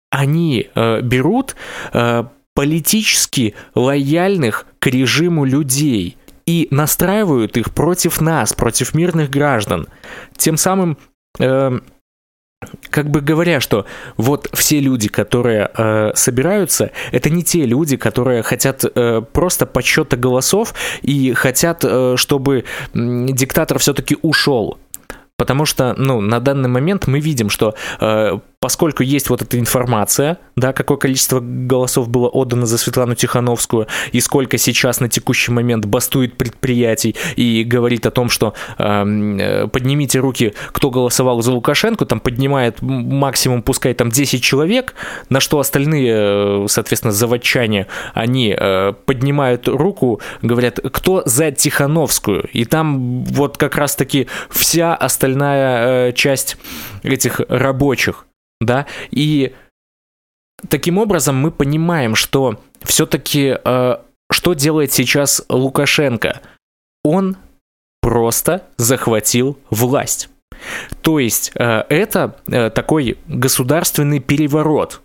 Они 0.09 0.67
э, 0.73 1.01
берут 1.01 1.55
э, 1.93 2.23
политически 2.55 3.53
лояльных 3.75 4.65
к 4.79 4.87
режиму 4.87 5.45
людей 5.45 6.17
и 6.45 6.67
настраивают 6.71 7.57
их 7.57 7.73
против 7.73 8.21
нас, 8.21 8.53
против 8.53 8.93
мирных 8.93 9.29
граждан. 9.29 9.87
Тем 10.37 10.57
самым 10.57 10.97
э, 11.39 11.79
как 12.89 13.09
бы 13.09 13.21
говоря, 13.21 13.59
что 13.59 13.85
вот 14.17 14.49
все 14.53 14.79
люди, 14.79 15.07
которые 15.07 15.69
э, 15.75 16.11
собираются, 16.15 16.91
это 17.11 17.29
не 17.29 17.43
те 17.43 17.65
люди, 17.65 17.97
которые 17.97 18.43
хотят 18.43 18.83
э, 18.83 19.21
просто 19.21 19.65
подсчета 19.65 20.17
голосов 20.17 20.73
и 21.01 21.33
хотят, 21.33 21.83
э, 21.83 22.15
чтобы 22.17 22.65
диктатор 22.93 23.79
все-таки 23.79 24.17
ушел. 24.21 24.77
Потому 25.35 25.65
что, 25.65 25.95
ну, 25.97 26.21
на 26.21 26.39
данный 26.39 26.69
момент 26.69 27.07
мы 27.07 27.19
видим, 27.19 27.49
что 27.49 27.73
э, 27.99 28.39
поскольку 28.63 29.03
есть 29.03 29.29
вот 29.29 29.41
эта 29.41 29.59
информация, 29.59 30.37
да, 30.55 30.71
какое 30.71 30.97
количество 30.97 31.41
голосов 31.41 32.07
было 32.07 32.29
отдано 32.29 32.65
за 32.65 32.77
Светлану 32.77 33.13
Тихановскую 33.13 33.87
и 34.13 34.21
сколько 34.21 34.57
сейчас 34.57 35.01
на 35.01 35.09
текущий 35.09 35.51
момент 35.51 35.83
бастует 35.85 36.37
предприятий 36.37 37.13
и 37.35 37.65
говорит 37.65 38.05
о 38.05 38.11
том, 38.11 38.29
что 38.29 38.53
эм, 38.77 39.37
э, 39.37 39.67
поднимите 39.67 40.19
руки, 40.19 40.53
кто 40.71 40.91
голосовал 40.91 41.41
за 41.41 41.51
Лукашенко, 41.51 42.05
там 42.05 42.21
поднимает 42.21 42.81
максимум, 42.81 43.63
пускай 43.63 43.93
там 43.93 44.09
10 44.09 44.41
человек, 44.41 44.95
на 45.27 45.41
что 45.41 45.59
остальные, 45.59 46.13
э, 46.15 46.65
соответственно, 46.69 47.11
заводчане, 47.11 47.87
они 48.13 48.55
э, 48.57 48.93
поднимают 49.05 49.67
руку, 49.67 50.21
говорят, 50.41 50.79
кто 50.93 51.21
за 51.25 51.51
Тихановскую, 51.51 52.47
и 52.53 52.63
там 52.63 53.25
вот 53.25 53.57
как 53.57 53.75
раз-таки 53.75 54.27
вся 54.49 54.95
остальная 54.95 56.07
э, 56.07 56.13
часть 56.13 56.55
этих 57.03 57.41
рабочих 57.49 58.25
да, 58.65 58.85
и 59.11 59.53
таким 60.69 60.97
образом 60.97 61.35
мы 61.35 61.51
понимаем, 61.51 62.15
что 62.15 62.59
все-таки 62.81 63.57
э, 63.63 63.97
что 64.31 64.53
делает 64.53 64.91
сейчас 64.91 65.43
Лукашенко? 65.49 66.41
Он 67.03 67.37
просто 68.01 68.63
захватил 68.77 69.57
власть. 69.69 70.29
То 71.01 71.19
есть 71.19 71.51
э, 71.55 71.83
это 71.89 72.37
э, 72.47 72.69
такой 72.69 73.17
государственный 73.27 74.19
переворот. 74.19 75.01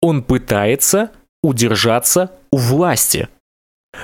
Он 0.00 0.22
пытается 0.22 1.10
удержаться 1.42 2.32
у 2.50 2.56
власти, 2.56 3.28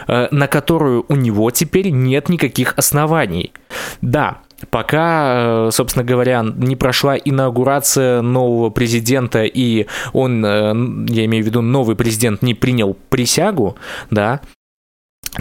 э, 0.06 0.28
на 0.30 0.48
которую 0.48 1.04
у 1.08 1.16
него 1.16 1.50
теперь 1.50 1.90
нет 1.90 2.28
никаких 2.28 2.74
оснований. 2.76 3.52
Да, 4.00 4.42
Пока, 4.70 5.66
э, 5.66 5.70
собственно 5.72 6.04
говоря, 6.04 6.42
не 6.42 6.76
прошла 6.76 7.16
инаугурация 7.16 8.22
нового 8.22 8.70
президента, 8.70 9.44
и 9.44 9.86
он, 10.12 10.44
э, 10.44 10.74
я 11.08 11.24
имею 11.24 11.44
в 11.44 11.46
виду, 11.46 11.60
новый 11.60 11.96
президент 11.96 12.42
не 12.42 12.54
принял 12.54 12.96
присягу, 13.10 13.76
да, 14.10 14.40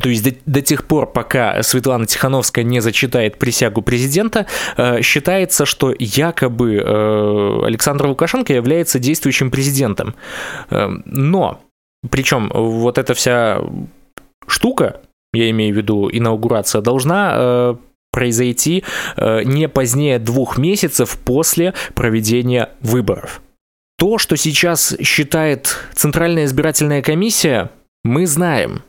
то 0.02 0.10
есть 0.10 0.24
до, 0.24 0.36
до 0.46 0.62
тех 0.62 0.86
пор, 0.86 1.12
пока 1.12 1.62
Светлана 1.62 2.06
Тихановская 2.06 2.64
не 2.64 2.80
зачитает 2.80 3.38
присягу 3.38 3.82
президента, 3.82 4.48
э, 4.76 5.02
считается, 5.02 5.66
что 5.66 5.94
якобы 5.98 6.76
э, 6.76 7.66
Александр 7.66 8.08
Лукашенко 8.08 8.54
является 8.54 9.00
действующим 9.00 9.52
президентом. 9.52 10.16
Э, 10.70 10.90
но, 11.06 11.62
причем 12.10 12.50
вот 12.54 12.98
эта 12.98 13.14
вся 13.14 13.62
штука, 14.48 15.02
я 15.34 15.50
имею 15.52 15.74
в 15.74 15.78
виду 15.78 16.10
инаугурация, 16.12 16.82
должна 16.82 17.34
э, 17.36 17.76
произойти 18.14 18.86
э, 19.18 19.44
не 19.44 19.68
позднее 19.68 20.20
двух 20.20 20.58
месяцев 20.58 21.18
после 21.26 21.74
проведения 21.96 22.70
выборов. 22.80 23.42
То, 23.98 24.18
что 24.18 24.38
сейчас 24.38 24.96
считает 25.02 25.76
Центральная 25.94 26.46
избирательная 26.46 27.02
комиссия, 27.02 27.72
мы 28.04 28.28
знаем. 28.28 28.84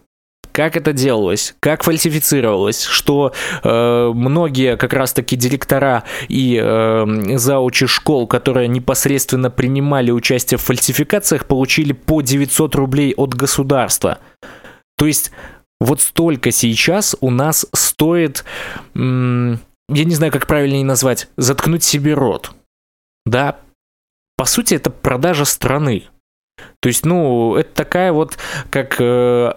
Как 0.53 0.77
это 0.77 0.93
делалось, 0.93 1.57
как 1.59 1.83
фальсифицировалось, 1.83 2.85
что 2.85 3.33
э, 3.65 4.13
многие 4.15 4.77
как 4.77 4.93
раз-таки 4.93 5.35
директора 5.35 6.05
и 6.29 6.61
э, 6.63 7.37
заучи 7.37 7.87
школ, 7.87 8.29
которые 8.29 8.69
непосредственно 8.69 9.51
принимали 9.51 10.13
участие 10.13 10.59
в 10.59 10.63
фальсификациях, 10.63 11.47
получили 11.47 11.93
по 11.93 12.21
900 12.21 12.75
рублей 12.77 13.15
от 13.17 13.35
государства. 13.35 14.19
То 14.97 15.07
есть 15.07 15.33
вот 15.81 16.01
столько 16.01 16.51
сейчас 16.51 17.17
у 17.21 17.31
нас 17.31 17.67
стоит, 17.75 18.45
я 18.95 19.59
не 19.89 20.15
знаю, 20.15 20.33
как 20.33 20.47
правильнее 20.47 20.85
назвать, 20.85 21.29
заткнуть 21.37 21.83
себе 21.83 22.15
рот. 22.15 22.53
Да, 23.27 23.59
по 24.37 24.45
сути, 24.45 24.75
это 24.75 24.91
продажа 24.91 25.45
страны. 25.45 26.05
То 26.81 26.89
есть, 26.89 27.05
ну, 27.05 27.57
это 27.57 27.75
такая 27.75 28.13
вот, 28.13 28.39
как 28.71 28.97
э, 29.01 29.53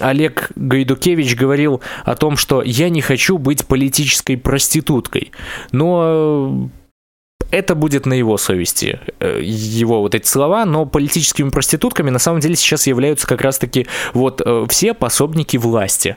Олег 0.00 0.50
Гайдукевич 0.56 1.36
говорил 1.36 1.80
о 2.04 2.14
том, 2.16 2.36
что 2.36 2.62
я 2.62 2.90
не 2.90 3.00
хочу 3.00 3.38
быть 3.38 3.66
политической 3.66 4.36
проституткой. 4.36 5.32
Но 5.72 6.70
это 7.50 7.74
будет 7.74 8.06
на 8.06 8.12
его 8.12 8.36
совести, 8.36 9.00
э, 9.20 9.40
его 9.42 10.00
вот 10.00 10.14
эти 10.14 10.26
слова, 10.26 10.64
но 10.64 10.86
политическими 10.86 11.48
проститутками 11.50 12.10
на 12.10 12.18
самом 12.18 12.40
деле 12.40 12.56
сейчас 12.56 12.86
являются 12.86 13.26
как 13.26 13.40
раз-таки 13.40 13.86
вот 14.12 14.42
э, 14.44 14.66
все 14.68 14.94
пособники 14.94 15.56
власти. 15.56 16.16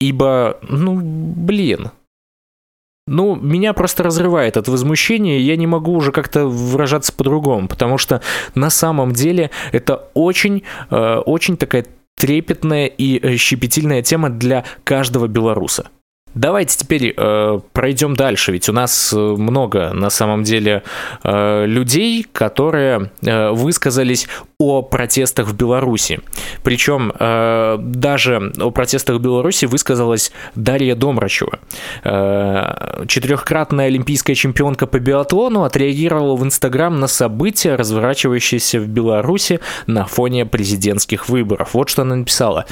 Ибо, 0.00 0.58
ну, 0.62 0.98
блин, 1.02 1.90
ну, 3.06 3.36
меня 3.36 3.72
просто 3.72 4.02
разрывает 4.02 4.56
от 4.56 4.68
возмущения, 4.68 5.38
я 5.38 5.56
не 5.56 5.66
могу 5.66 5.92
уже 5.92 6.12
как-то 6.12 6.46
выражаться 6.46 7.12
по-другому, 7.12 7.68
потому 7.68 7.98
что 7.98 8.22
на 8.54 8.70
самом 8.70 9.12
деле 9.12 9.50
это 9.72 10.08
очень, 10.14 10.62
э, 10.90 11.16
очень 11.26 11.56
такая 11.56 11.86
трепетная 12.16 12.86
и 12.86 13.36
щепетильная 13.36 14.02
тема 14.02 14.30
для 14.30 14.64
каждого 14.84 15.26
белоруса. 15.26 15.88
Давайте 16.34 16.78
теперь 16.78 17.14
э, 17.16 17.60
пройдем 17.72 18.16
дальше, 18.16 18.52
ведь 18.52 18.68
у 18.68 18.72
нас 18.72 19.12
э, 19.12 19.16
много 19.16 19.92
на 19.92 20.08
самом 20.08 20.44
деле 20.44 20.82
э, 21.22 21.66
людей, 21.66 22.26
которые 22.32 23.10
э, 23.20 23.50
высказались 23.50 24.28
о 24.58 24.82
протестах 24.82 25.48
в 25.48 25.56
Беларуси. 25.56 26.20
Причем 26.62 27.12
э, 27.18 27.76
даже 27.80 28.52
о 28.58 28.70
протестах 28.70 29.16
в 29.16 29.20
Беларуси 29.20 29.66
высказалась 29.66 30.32
Дарья 30.54 30.94
Домрачева. 30.94 31.58
Э, 32.04 33.04
четырехкратная 33.06 33.86
олимпийская 33.86 34.34
чемпионка 34.34 34.86
по 34.86 34.98
биатлону 34.98 35.64
отреагировала 35.64 36.36
в 36.36 36.44
Инстаграм 36.44 36.98
на 36.98 37.08
события, 37.08 37.74
разворачивающиеся 37.74 38.80
в 38.80 38.88
Беларуси 38.88 39.60
на 39.86 40.06
фоне 40.06 40.46
президентских 40.46 41.28
выборов. 41.28 41.74
Вот 41.74 41.90
что 41.90 42.02
она 42.02 42.16
написала. 42.16 42.66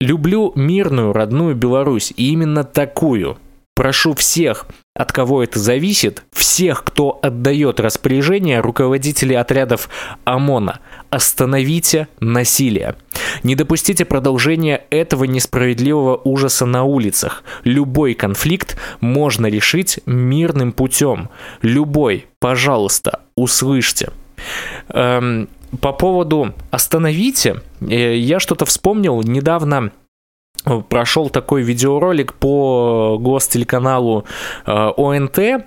Люблю 0.00 0.52
мирную 0.54 1.12
родную 1.12 1.54
Беларусь, 1.54 2.10
и 2.16 2.32
именно 2.32 2.64
такую. 2.64 3.36
Прошу 3.74 4.14
всех, 4.14 4.66
от 4.94 5.12
кого 5.12 5.42
это 5.42 5.58
зависит, 5.58 6.22
всех, 6.32 6.84
кто 6.84 7.18
отдает 7.22 7.80
распоряжение 7.80 8.60
руководителей 8.60 9.34
отрядов 9.34 9.90
ОМОНа, 10.24 10.80
остановите 11.10 12.08
насилие. 12.18 12.96
Не 13.42 13.54
допустите 13.54 14.06
продолжения 14.06 14.84
этого 14.88 15.24
несправедливого 15.24 16.18
ужаса 16.24 16.64
на 16.64 16.84
улицах. 16.84 17.44
Любой 17.64 18.14
конфликт 18.14 18.78
можно 19.00 19.46
решить 19.46 20.00
мирным 20.06 20.72
путем. 20.72 21.28
Любой, 21.60 22.26
пожалуйста, 22.38 23.20
услышьте. 23.34 24.10
Эм, 24.88 25.48
по 25.80 25.92
поводу 25.92 26.54
«Остановите», 26.70 27.62
э, 27.80 28.16
я 28.16 28.40
что-то 28.40 28.64
вспомнил. 28.64 29.22
Недавно 29.22 29.92
прошел 30.88 31.30
такой 31.30 31.62
видеоролик 31.62 32.34
по 32.34 33.18
гостелеканалу 33.18 34.24
э, 34.66 34.90
ОНТ, 34.96 35.38
Э, 35.38 35.62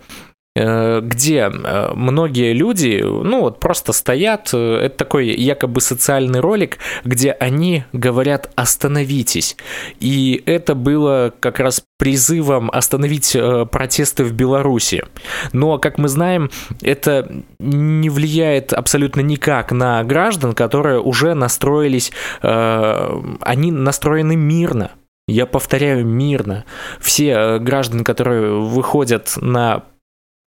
где 0.56 1.52
э, 1.52 1.94
многие 1.96 2.54
люди, 2.54 3.02
ну 3.04 3.42
вот 3.42 3.60
просто 3.60 3.92
стоят, 3.92 4.52
э, 4.54 4.82
это 4.86 4.98
такой 4.98 5.30
якобы 5.30 5.82
социальный 5.82 6.42
ролик, 6.42 6.78
где 7.04 7.32
они 7.32 7.86
говорят 7.92 8.52
«остановитесь». 8.54 9.58
И 10.00 10.44
это 10.46 10.76
было 10.76 11.34
как 11.39 11.60
раз 11.60 11.84
призывом 11.98 12.70
остановить 12.72 13.36
протесты 13.72 14.24
в 14.26 14.34
Беларуси. 14.34 15.04
Но, 15.54 15.80
как 15.80 15.98
мы 15.98 16.08
знаем, 16.08 16.52
это 16.82 17.32
не 17.60 18.10
влияет 18.10 18.74
абсолютно 18.74 19.22
никак 19.22 19.72
на 19.72 20.04
граждан, 20.04 20.54
которые 20.54 21.00
уже 21.00 21.34
настроились, 21.34 22.12
они 22.42 23.72
настроены 23.72 24.36
мирно, 24.36 24.92
я 25.28 25.46
повторяю, 25.46 26.06
мирно. 26.06 26.66
Все 27.00 27.58
граждане, 27.60 28.04
которые 28.04 28.60
выходят 28.60 29.34
на 29.38 29.86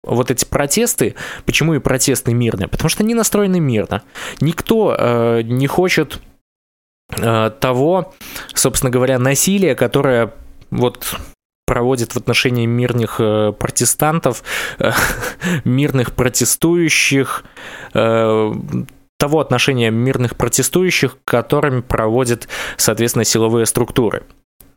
вот 0.07 0.31
эти 0.31 0.45
протесты, 0.45 1.15
почему 1.47 1.75
и 1.75 1.79
протесты 1.79 2.33
мирные? 2.35 2.69
Потому 2.69 2.89
что 2.89 3.03
они 3.03 3.15
настроены 3.15 3.61
мирно. 3.61 4.03
Никто 4.41 4.95
э, 4.99 5.43
не 5.43 5.67
хочет 5.67 6.21
э, 7.17 7.51
того, 7.61 8.15
собственно 8.55 8.91
говоря, 8.91 9.19
насилия, 9.19 9.75
которое 9.75 10.33
вот 10.71 11.17
проводит 11.67 12.15
в 12.15 12.17
отношении 12.17 12.67
мирных 12.67 13.17
э, 13.19 13.53
протестантов, 13.53 14.43
э, 14.79 14.93
мирных 15.65 16.13
протестующих, 16.13 17.45
э, 17.95 18.53
того 19.19 19.41
отношения 19.41 19.91
мирных 19.91 20.37
протестующих, 20.37 21.19
которыми 21.25 21.81
проводят, 21.81 22.49
соответственно, 22.77 23.25
силовые 23.25 23.67
структуры. 23.67 24.25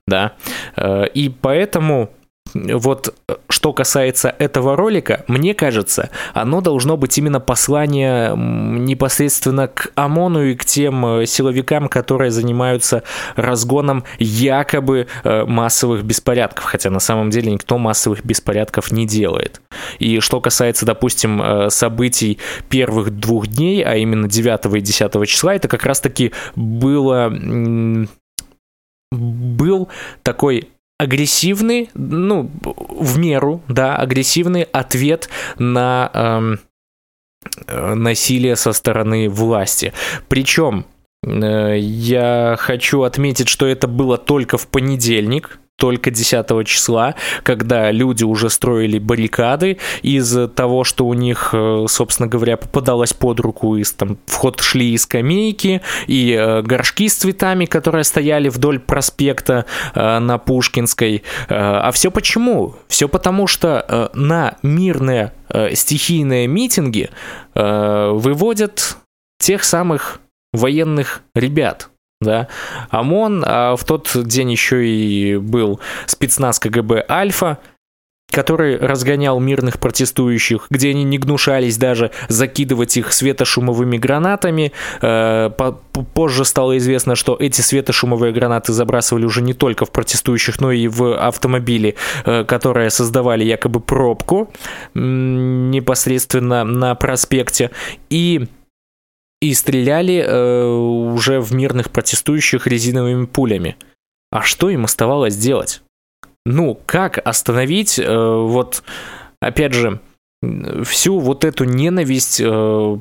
Да. 0.07 0.33
Э, 0.75 1.05
и 1.07 1.29
поэтому 1.29 2.11
вот 2.53 3.13
э, 3.27 3.35
что 3.49 3.73
касается 3.73 4.33
этого 4.37 4.75
ролика, 4.75 5.23
мне 5.27 5.53
кажется, 5.53 6.09
оно 6.33 6.61
должно 6.61 6.97
быть 6.97 7.17
именно 7.17 7.39
послание 7.39 8.33
непосредственно 8.35 9.67
к 9.67 9.91
ОМОНу 9.95 10.45
и 10.45 10.55
к 10.55 10.65
тем 10.65 11.05
э, 11.05 11.25
силовикам, 11.25 11.89
которые 11.89 12.31
занимаются 12.31 13.03
разгоном 13.35 14.03
якобы 14.19 15.07
э, 15.23 15.45
массовых 15.45 16.03
беспорядков, 16.03 16.65
хотя 16.65 16.89
на 16.89 16.99
самом 16.99 17.29
деле 17.29 17.51
никто 17.51 17.77
массовых 17.77 18.25
беспорядков 18.25 18.91
не 18.91 19.05
делает. 19.05 19.61
И 19.99 20.19
что 20.19 20.41
касается, 20.41 20.85
допустим, 20.85 21.69
событий 21.69 22.39
первых 22.69 23.11
двух 23.11 23.47
дней, 23.47 23.83
а 23.83 23.95
именно 23.95 24.27
9 24.27 24.75
и 24.75 24.81
10 24.81 25.27
числа, 25.27 25.55
это 25.55 25.67
как 25.67 25.83
раз-таки 25.83 26.33
было 26.55 27.31
был 29.11 29.89
такой 30.23 30.69
агрессивный, 30.97 31.89
ну, 31.93 32.49
в 32.63 33.17
меру, 33.17 33.61
да, 33.67 33.95
агрессивный 33.95 34.63
ответ 34.63 35.29
на 35.57 36.09
эм, 36.13 36.59
э, 37.67 37.93
насилие 37.93 38.55
со 38.55 38.73
стороны 38.73 39.29
власти. 39.29 39.93
Причем 40.27 40.85
э, 41.23 41.77
я 41.77 42.55
хочу 42.59 43.03
отметить, 43.03 43.47
что 43.47 43.67
это 43.67 43.87
было 43.87 44.17
только 44.17 44.57
в 44.57 44.67
понедельник, 44.67 45.59
только 45.77 46.09
10 46.09 46.67
числа, 46.67 47.15
когда 47.43 47.91
люди 47.91 48.23
уже 48.23 48.49
строили 48.49 48.97
баррикады 48.97 49.77
из 50.01 50.35
того, 50.55 50.83
что 50.83 51.05
у 51.05 51.13
них, 51.13 51.51
э, 51.53 51.85
собственно 51.87 52.27
говоря, 52.27 52.57
попадалось 52.57 53.13
под 53.13 53.39
руку, 53.39 53.77
из 53.77 53.93
там 53.93 54.17
в 54.25 54.33
ход 54.33 54.59
шли 54.59 54.93
и 54.93 54.97
скамейки, 54.97 55.81
и 56.07 56.31
э, 56.31 56.63
горшки 56.63 57.07
с 57.07 57.15
цветами, 57.15 57.65
которые 57.65 58.03
стояли 58.03 58.49
вдоль 58.49 58.79
проспекта 58.79 59.65
э, 59.93 60.19
на 60.19 60.39
Пушкинской. 60.39 61.23
А 61.47 61.91
все 61.91 62.09
почему? 62.09 62.75
Все 62.87 63.07
потому, 63.07 63.47
что 63.47 64.09
на 64.13 64.57
мирные 64.63 65.33
стихийные 65.73 66.47
митинги 66.47 67.09
выводят 67.53 68.97
тех 69.39 69.63
самых 69.63 70.19
военных 70.53 71.21
ребят, 71.35 71.89
да. 72.21 72.47
ОМОН, 72.89 73.43
а 73.45 73.75
в 73.75 73.83
тот 73.83 74.09
день 74.15 74.51
еще 74.51 74.87
и 74.87 75.37
был 75.37 75.79
спецназ 76.05 76.59
КГБ 76.59 77.05
«Альфа», 77.09 77.59
который 78.31 78.77
разгонял 78.77 79.39
мирных 79.39 79.79
протестующих, 79.79 80.67
где 80.69 80.89
они 80.89 81.03
не 81.03 81.17
гнушались 81.17 81.77
даже 81.77 82.11
закидывать 82.27 82.97
их 82.97 83.13
светошумовыми 83.13 83.97
гранатами. 83.97 84.73
Э, 85.01 85.49
позже 86.13 86.43
стало 86.43 86.77
известно, 86.77 87.15
что 87.15 87.37
эти 87.39 87.61
светошумовые 87.61 88.33
гранаты 88.33 88.73
забрасывали 88.73 89.25
уже 89.25 89.41
не 89.41 89.53
только 89.53 89.85
в 89.85 89.91
протестующих, 89.91 90.59
но 90.59 90.71
и 90.71 90.87
в 90.87 91.17
автомобили, 91.17 91.95
э, 92.25 92.43
которые 92.43 92.89
создавали 92.89 93.45
якобы 93.45 93.79
пробку 93.79 94.51
непосредственно 94.93 96.63
на 96.63 96.95
проспекте. 96.95 97.71
И 98.09 98.47
и 99.41 99.53
стреляли 99.53 100.23
э, 100.25 100.65
уже 100.65 101.39
в 101.39 101.53
мирных 101.53 101.91
протестующих 101.91 102.67
резиновыми 102.67 103.25
пулями. 103.25 103.77
А 104.31 104.41
что 104.41 104.69
им 104.69 104.85
оставалось 104.85 105.37
делать? 105.37 105.81
Ну, 106.45 106.79
как 106.85 107.19
остановить 107.25 107.99
э, 107.99 108.05
вот, 108.07 108.83
опять 109.41 109.73
же, 109.73 109.99
всю 110.83 111.19
вот 111.19 111.45
эту 111.45 111.65
ненависть 111.65 112.41
э, 112.41 112.97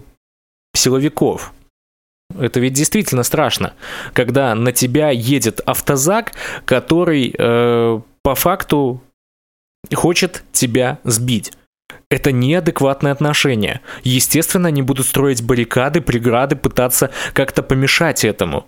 силовиков? 0.75 1.53
Это 2.39 2.61
ведь 2.61 2.73
действительно 2.73 3.23
страшно, 3.23 3.75
когда 4.13 4.55
на 4.55 4.73
тебя 4.73 5.11
едет 5.11 5.61
автозак, 5.61 6.33
который 6.65 7.35
э, 7.37 8.01
по 8.23 8.35
факту 8.35 9.01
хочет 9.95 10.43
тебя 10.53 10.99
сбить. 11.05 11.53
Это 12.11 12.33
неадекватное 12.33 13.13
отношение. 13.13 13.81
Естественно, 14.05 14.69
они 14.69 14.83
будут 14.83 15.07
строить 15.07 15.43
баррикады, 15.43 16.01
преграды, 16.01 16.57
пытаться 16.57 17.11
как-то 17.33 17.63
помешать 17.63 18.25
этому. 18.25 18.67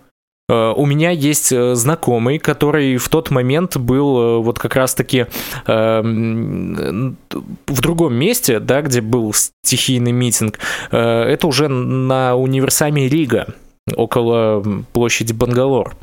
Uh, 0.49 0.73
у 0.73 0.87
меня 0.87 1.11
есть 1.11 1.51
uh, 1.51 1.75
знакомый, 1.75 2.39
который 2.39 2.97
в 2.97 3.07
тот 3.07 3.29
момент 3.29 3.77
был 3.77 4.17
uh, 4.17 4.41
вот 4.41 4.57
как 4.57 4.75
раз-таки 4.75 5.27
в 5.67 7.81
другом 7.81 8.15
месте, 8.15 8.59
да, 8.59 8.81
где 8.81 9.01
был 9.01 9.31
стихийный 9.63 10.11
митинг. 10.11 10.57
Это 10.89 11.45
уже 11.45 11.67
на 11.67 12.35
универсаме 12.35 13.07
Рига, 13.07 13.53
около 13.95 14.63
площади 14.91 15.33
Бангалор 15.33 15.95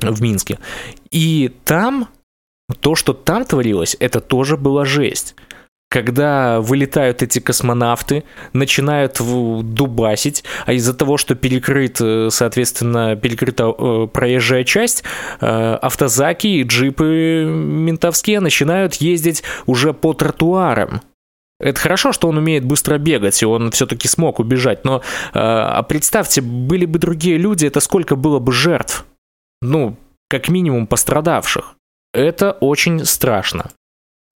в 0.00 0.22
Минске. 0.22 0.60
И 1.10 1.52
там 1.64 2.08
то, 2.80 2.94
что 2.94 3.14
там 3.14 3.44
творилось, 3.44 3.96
это 3.98 4.20
тоже 4.20 4.56
была 4.56 4.84
жесть 4.84 5.34
когда 5.88 6.60
вылетают 6.60 7.22
эти 7.22 7.38
космонавты, 7.38 8.24
начинают 8.52 9.20
дубасить, 9.20 10.44
а 10.66 10.72
из-за 10.74 10.94
того, 10.94 11.16
что 11.16 11.34
перекрыт, 11.34 12.00
э, 12.00 12.28
соответственно, 12.30 13.16
перекрыта 13.16 13.72
э, 13.76 14.06
проезжая 14.12 14.64
часть, 14.64 15.04
э, 15.40 15.46
автозаки 15.46 16.46
и 16.46 16.62
джипы 16.62 17.44
ментовские 17.48 18.40
начинают 18.40 18.94
ездить 18.96 19.42
уже 19.66 19.94
по 19.94 20.12
тротуарам. 20.12 21.00
Это 21.60 21.80
хорошо, 21.80 22.12
что 22.12 22.28
он 22.28 22.38
умеет 22.38 22.64
быстро 22.64 22.98
бегать, 22.98 23.42
и 23.42 23.46
он 23.46 23.72
все-таки 23.72 24.06
смог 24.06 24.38
убежать, 24.38 24.84
но 24.84 25.02
а 25.32 25.82
представьте, 25.82 26.40
были 26.40 26.86
бы 26.86 27.00
другие 27.00 27.36
люди, 27.36 27.66
это 27.66 27.80
сколько 27.80 28.14
было 28.14 28.38
бы 28.38 28.52
жертв? 28.52 29.04
Ну, 29.60 29.96
как 30.28 30.48
минимум 30.48 30.86
пострадавших 30.86 31.74
Это 32.14 32.52
очень 32.52 33.04
страшно. 33.04 33.70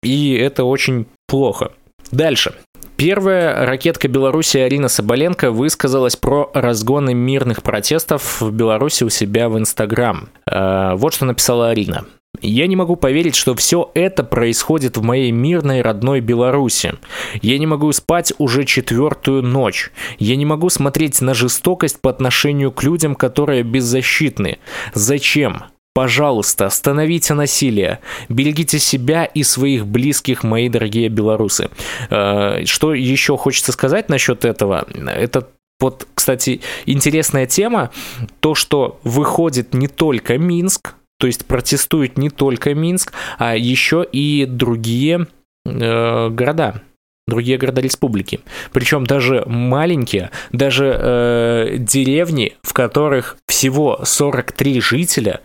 И 0.01 0.33
это 0.33 0.63
очень 0.63 1.05
плохо. 1.31 1.71
Дальше. 2.11 2.53
Первая 2.97 3.65
ракетка 3.65 4.09
Беларуси 4.09 4.57
Арина 4.57 4.89
Соболенко 4.89 5.49
высказалась 5.49 6.17
про 6.17 6.51
разгоны 6.53 7.13
мирных 7.13 7.63
протестов 7.63 8.41
в 8.41 8.51
Беларуси 8.51 9.05
у 9.05 9.09
себя 9.09 9.47
в 9.47 9.57
Инстаграм. 9.57 10.27
Э, 10.45 10.93
вот 10.95 11.13
что 11.13 11.23
написала 11.23 11.69
Арина. 11.69 12.05
Я 12.41 12.67
не 12.67 12.75
могу 12.75 12.97
поверить, 12.97 13.35
что 13.35 13.55
все 13.55 13.89
это 13.93 14.23
происходит 14.23 14.97
в 14.97 15.03
моей 15.03 15.31
мирной 15.31 15.81
родной 15.81 16.19
Беларуси. 16.19 16.95
Я 17.41 17.57
не 17.57 17.65
могу 17.65 17.91
спать 17.93 18.33
уже 18.37 18.65
четвертую 18.65 19.41
ночь. 19.41 19.91
Я 20.19 20.35
не 20.35 20.45
могу 20.45 20.69
смотреть 20.69 21.21
на 21.21 21.33
жестокость 21.33 22.01
по 22.01 22.09
отношению 22.09 22.71
к 22.71 22.83
людям, 22.83 23.15
которые 23.15 23.63
беззащитны. 23.63 24.59
Зачем? 24.93 25.63
Пожалуйста, 25.93 26.67
остановите 26.67 27.33
насилие. 27.33 27.99
Берегите 28.29 28.79
себя 28.79 29.25
и 29.25 29.43
своих 29.43 29.85
близких, 29.85 30.43
мои 30.43 30.69
дорогие 30.69 31.09
белорусы. 31.09 31.69
Э, 32.09 32.63
что 32.65 32.93
еще 32.93 33.35
хочется 33.35 33.73
сказать 33.73 34.07
насчет 34.07 34.45
этого? 34.45 34.87
Это 35.05 35.49
вот, 35.81 36.07
кстати, 36.13 36.61
интересная 36.85 37.45
тема. 37.45 37.91
То, 38.39 38.55
что 38.55 38.99
выходит 39.03 39.73
не 39.73 39.87
только 39.87 40.37
Минск, 40.37 40.93
то 41.19 41.27
есть 41.27 41.45
протестует 41.45 42.17
не 42.17 42.29
только 42.29 42.73
Минск, 42.73 43.11
а 43.37 43.55
еще 43.57 44.05
и 44.09 44.45
другие 44.45 45.27
э, 45.65 46.29
города 46.29 46.81
другие 47.27 47.57
города 47.57 47.79
республики. 47.79 48.41
Причем 48.73 49.05
даже 49.05 49.43
маленькие, 49.45 50.31
даже 50.51 50.93
э, 50.99 51.75
деревни, 51.77 52.57
в 52.61 52.73
которых 52.73 53.37
всего 53.47 54.01
43 54.03 54.81
жителя, 54.81 55.39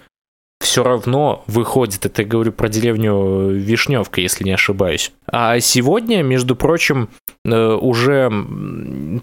все 0.66 0.82
равно 0.82 1.44
выходит. 1.46 2.04
Это 2.06 2.22
я 2.22 2.28
говорю 2.28 2.50
про 2.50 2.68
деревню 2.68 3.50
Вишневка, 3.50 4.20
если 4.20 4.42
не 4.42 4.50
ошибаюсь. 4.50 5.12
А 5.30 5.60
сегодня, 5.60 6.22
между 6.24 6.56
прочим, 6.56 7.08
э, 7.44 7.74
уже 7.74 8.28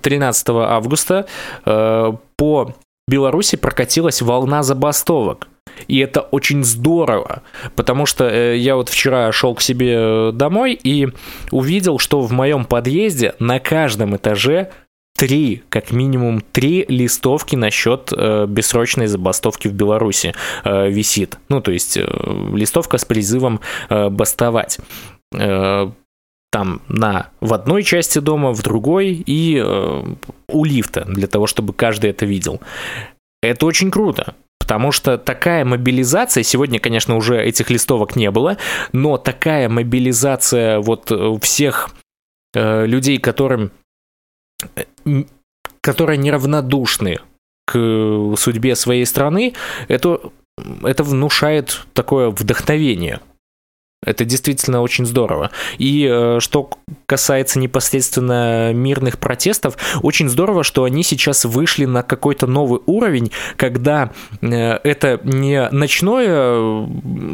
13 0.02 0.50
августа 0.50 1.28
э, 1.66 2.14
по 2.38 2.74
Беларуси 3.10 3.58
прокатилась 3.58 4.22
волна 4.22 4.64
забастовок. 4.64 5.50
И 5.88 6.00
это 6.00 6.22
очень 6.22 6.64
здорово, 6.64 7.41
потому 7.76 8.06
что 8.06 8.24
э, 8.26 8.58
я 8.58 8.78
вот 8.78 8.88
вчера 8.88 9.32
шел 9.34 9.54
к 9.54 9.62
себе 9.62 10.32
домой 10.32 10.80
и 10.82 11.10
увидел, 11.52 12.00
что 12.00 12.22
в 12.22 12.32
моем 12.32 12.64
подъезде 12.64 13.36
на 13.39 13.60
каждом 13.60 14.16
этаже 14.16 14.70
три, 15.16 15.64
как 15.70 15.91
минимум 15.91 16.41
три 16.41 16.86
листовки 16.88 17.55
насчет 17.55 18.11
э, 18.16 18.45
бессрочной 18.47 19.07
забастовки 19.07 19.68
в 19.68 19.74
Беларуси 19.74 20.34
э, 20.64 20.89
висит. 20.89 21.38
Ну, 21.49 21.61
то 21.61 21.72
есть 21.72 21.97
э, 21.97 22.05
листовка 22.53 22.97
с 22.97 23.05
призывом 23.05 23.61
э, 23.89 24.09
бастовать. 24.09 24.80
Э, 25.34 25.89
там 26.51 26.82
на 26.88 27.30
в 27.41 27.53
одной 27.53 27.84
части 27.84 28.20
дома, 28.20 28.53
в 28.53 28.61
другой 28.61 29.14
и 29.14 29.57
э, 29.57 30.03
у 30.49 30.66
лифта 30.66 31.05
для 31.05 31.28
того, 31.28 31.47
чтобы 31.47 31.74
каждый 31.74 32.11
это 32.11 32.26
видел. 32.26 32.61
Это 33.41 33.66
очень 33.66 33.91
круто. 33.91 34.36
Потому 34.59 34.93
что 34.93 35.18
такая 35.18 35.66
мобилизация, 35.66 36.43
сегодня, 36.43 36.80
конечно, 36.80 37.18
уже 37.18 37.43
этих 37.43 37.70
листовок 37.70 38.16
не 38.16 38.32
было, 38.32 38.57
но 38.93 39.18
такая 39.18 39.68
мобилизация 39.68 40.80
вот 40.80 41.11
э, 41.11 41.38
всех 41.41 41.89
э, 42.53 42.86
людей, 42.86 43.18
которым 43.18 43.72
которые 45.82 46.18
неравнодушны 46.18 47.20
к 47.66 48.36
судьбе 48.38 48.76
своей 48.76 49.05
страны, 49.05 49.53
это, 49.88 50.20
это 50.84 51.03
внушает 51.03 51.86
такое 51.93 52.30
вдохновение. 52.30 53.20
Это 54.05 54.26
действительно 54.26 54.82
очень 54.82 55.05
здорово. 55.05 55.51
И 55.78 56.07
э, 56.09 56.39
что 56.39 56.70
касается 57.05 57.59
непосредственно 57.59 58.74
мирных 58.74 59.18
протестов, 59.18 59.78
очень 60.01 60.30
здорово, 60.30 60.64
что 60.64 60.84
они 60.84 61.03
сейчас 61.03 61.45
вышли 61.45 61.86
на 61.86 62.03
какой-то 62.03 62.45
новый 62.45 62.82
уровень, 62.86 63.32
когда 63.55 64.11
э, 64.41 64.47
это 64.84 65.22
не 65.24 65.70
ночное 65.70 66.86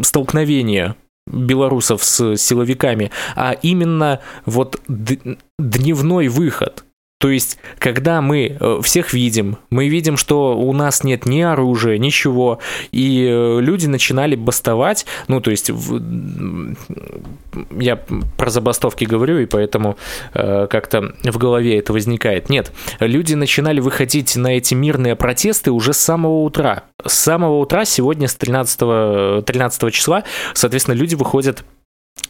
столкновение 0.04 0.96
белорусов 1.26 2.04
с 2.04 2.38
силовиками, 2.38 3.12
а 3.36 3.54
именно 3.62 4.20
вот 4.46 4.80
дневной 4.88 6.28
выход– 6.28 6.84
то 7.20 7.30
есть, 7.30 7.58
когда 7.80 8.22
мы 8.22 8.56
э, 8.58 8.80
всех 8.82 9.12
видим, 9.12 9.58
мы 9.70 9.90
видим, 9.90 10.16
что 10.16 10.58
у 10.58 10.72
нас 10.72 11.04
нет 11.04 11.26
ни 11.26 11.42
оружия, 11.42 11.98
ничего, 11.98 12.60
и 12.94 13.28
э, 13.30 13.60
люди 13.60 13.88
начинали 13.88 14.38
бастовать, 14.38 15.06
ну, 15.28 15.42
то 15.42 15.52
есть, 15.52 15.70
я 17.78 17.98
про 18.38 18.50
забастовки 18.50 19.04
говорю, 19.04 19.40
и 19.40 19.46
поэтому 19.48 19.98
э, 20.34 20.68
как-то 20.70 21.14
в 21.26 21.38
голове 21.38 21.78
это 21.80 21.92
возникает. 21.92 22.48
Нет, 22.48 22.72
люди 23.02 23.34
начинали 23.34 23.82
выходить 23.82 24.38
на 24.38 24.56
эти 24.56 24.74
мирные 24.74 25.18
протесты 25.18 25.72
уже 25.72 25.92
с 25.92 25.98
самого 25.98 26.44
утра. 26.44 26.84
С 27.06 27.16
самого 27.16 27.60
утра 27.60 27.84
сегодня, 27.84 28.30
с 28.30 28.36
13, 28.36 29.44
13 29.44 29.94
числа, 29.94 30.24
соответственно, 30.54 30.96
люди 30.96 31.16
выходят 31.16 31.66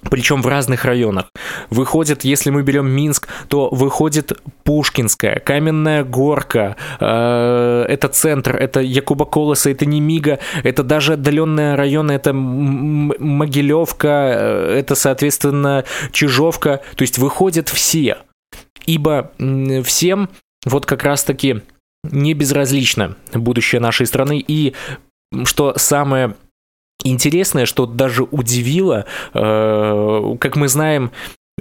причем 0.09 0.41
в 0.41 0.47
разных 0.47 0.85
районах. 0.85 1.25
Выходит, 1.69 2.23
если 2.23 2.49
мы 2.49 2.63
берем 2.63 2.89
Минск, 2.89 3.27
то 3.47 3.69
выходит 3.69 4.31
Пушкинская, 4.63 5.39
Каменная 5.39 6.03
Горка, 6.03 6.75
э, 6.99 7.85
это 7.87 8.07
центр, 8.07 8.55
это 8.55 8.79
Якуба 8.81 9.25
Колоса, 9.25 9.69
это 9.69 9.85
Немига, 9.85 10.39
это 10.63 10.83
даже 10.83 11.13
отдаленные 11.13 11.75
районы, 11.75 12.13
это 12.13 12.33
Могилевка, 12.33 14.07
э, 14.07 14.79
это, 14.79 14.95
соответственно, 14.95 15.83
Чижовка. 16.11 16.81
То 16.95 17.01
есть 17.01 17.17
выходят 17.17 17.69
все. 17.69 18.17
Ибо 18.85 19.31
всем 19.83 20.29
вот 20.65 20.85
как 20.85 21.03
раз-таки 21.03 21.61
не 22.03 22.33
безразлично 22.33 23.15
будущее 23.33 23.81
нашей 23.81 24.05
страны. 24.05 24.43
И 24.45 24.73
что 25.43 25.73
самое 25.77 26.35
Интересное, 27.03 27.65
что 27.65 27.85
даже 27.85 28.23
удивило, 28.23 29.05
э, 29.33 30.35
как 30.39 30.55
мы 30.57 30.67
знаем, 30.67 31.11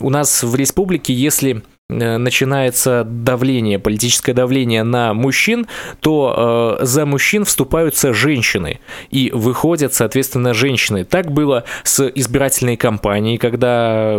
у 0.01 0.11
нас 0.11 0.43
в 0.43 0.55
республике, 0.57 1.13
если 1.13 1.63
э, 1.89 2.17
начинается 2.17 3.05
давление, 3.05 3.79
политическое 3.79 4.33
давление 4.33 4.83
на 4.83 5.15
мужчин, 5.15 5.67
то 6.01 6.79
э, 6.81 6.85
за 6.85 7.07
мужчин 7.07 7.45
вступаются 7.45 8.13
женщины 8.13 8.81
и 9.11 9.31
выходят, 9.33 9.95
соответственно, 9.95 10.55
женщины. 10.55 11.05
Так 11.05 11.31
было 11.31 11.65
с 11.85 12.05
избирательной 12.09 12.77
кампанией, 12.77 13.39
когда 13.39 14.19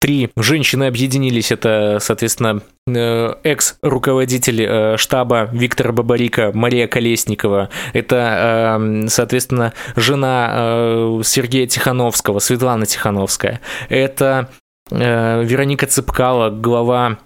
Три 0.00 0.30
женщины 0.36 0.84
объединились. 0.84 1.50
Это, 1.50 1.98
соответственно, 2.00 2.62
э, 2.86 3.34
экс-руководитель 3.42 4.62
э, 4.62 4.96
штаба 4.96 5.48
Виктора 5.52 5.92
Бабарика 5.92 6.52
Мария 6.54 6.86
Колесникова. 6.86 7.68
Это, 7.92 8.76
эм, 8.76 9.08
соответственно, 9.08 9.72
жена 9.96 10.50
э, 10.52 11.20
Сергея 11.24 11.66
Тихановского, 11.66 12.38
Светлана 12.38 12.86
Тихановская. 12.86 13.60
Это 13.88 14.48
Вероника 14.90 15.86
Цыпкала, 15.86 16.48
глава 16.48 17.18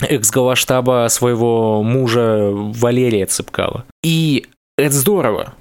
экс-глава 0.00 0.56
штаба 0.56 1.06
своего 1.10 1.82
мужа 1.82 2.50
Валерия 2.50 3.26
Цыпкала. 3.26 3.84
И 4.02 4.46
это 4.76 4.94
здорово. 4.94 5.54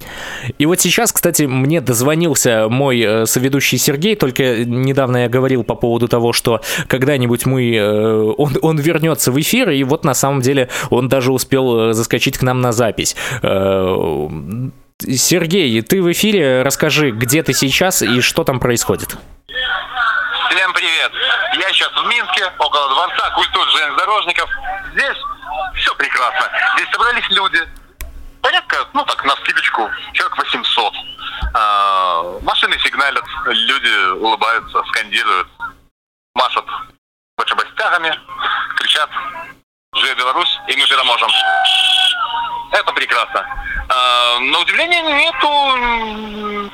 И 0.58 0.66
вот 0.66 0.80
сейчас, 0.80 1.12
кстати, 1.12 1.44
мне 1.44 1.82
дозвонился 1.82 2.68
мой 2.68 3.00
э, 3.00 3.26
соведущий 3.28 3.78
Сергей, 3.78 4.16
только 4.16 4.66
недавно 4.66 5.18
я 5.18 5.30
говорил 5.30 5.64
по 5.64 5.76
поводу 5.76 6.08
того, 6.08 6.34
что 6.34 6.62
когда-нибудь 6.88 7.46
мы, 7.46 7.76
э, 7.76 8.34
он, 8.38 8.58
он 8.62 8.80
вернется 8.80 9.32
в 9.32 9.40
эфир, 9.40 9.70
и 9.70 9.84
вот 9.84 10.04
на 10.04 10.16
самом 10.16 10.42
деле 10.42 10.70
он 10.90 11.10
даже 11.10 11.32
успел 11.32 11.92
э, 11.92 11.94
заскочить 11.94 12.40
к 12.40 12.42
нам 12.42 12.62
на 12.62 12.72
запись. 12.72 13.16
Сергей, 15.00 15.82
ты 15.82 16.02
в 16.02 16.12
эфире, 16.12 16.64
расскажи, 16.64 17.12
где 17.12 17.44
ты 17.44 17.54
сейчас 17.54 18.02
и 18.02 18.22
что 18.22 18.44
там 18.44 18.60
происходит. 18.60 19.16
Всем 20.50 20.74
привет! 20.74 21.12
Я 21.60 21.70
сейчас 21.72 21.92
в 21.92 22.08
Минске, 22.08 22.46
около 22.58 22.90
Дворца 22.90 23.30
культуры 23.36 23.70
железнодорожников. 23.72 24.50
Здесь 24.94 25.18
все 25.76 25.94
прекрасно. 25.96 26.50
Здесь 26.78 26.90
собрались 26.92 27.30
люди, 27.30 27.60
порядка, 28.44 28.88
ну 28.94 29.04
так, 29.06 29.24
на 29.26 29.36
скидочку, 29.38 29.90
человек 30.12 30.38
800. 30.38 30.94
А, 31.56 32.40
машины 32.42 32.78
сигналят, 32.80 33.24
люди 33.46 34.12
улыбаются, 34.20 34.84
скандируют, 34.90 35.48
машут 36.36 36.66
бочебостягами, 37.38 38.20
кричат 38.76 39.10
«Живе 39.96 40.14
Беларусь, 40.16 40.60
и 40.68 40.76
мы 40.76 41.04
можем». 41.04 41.30
Это 42.72 42.92
прекрасно. 42.94 43.46
А, 43.90 44.40
на 44.40 44.60
удивление 44.60 45.02
нету 45.02 45.48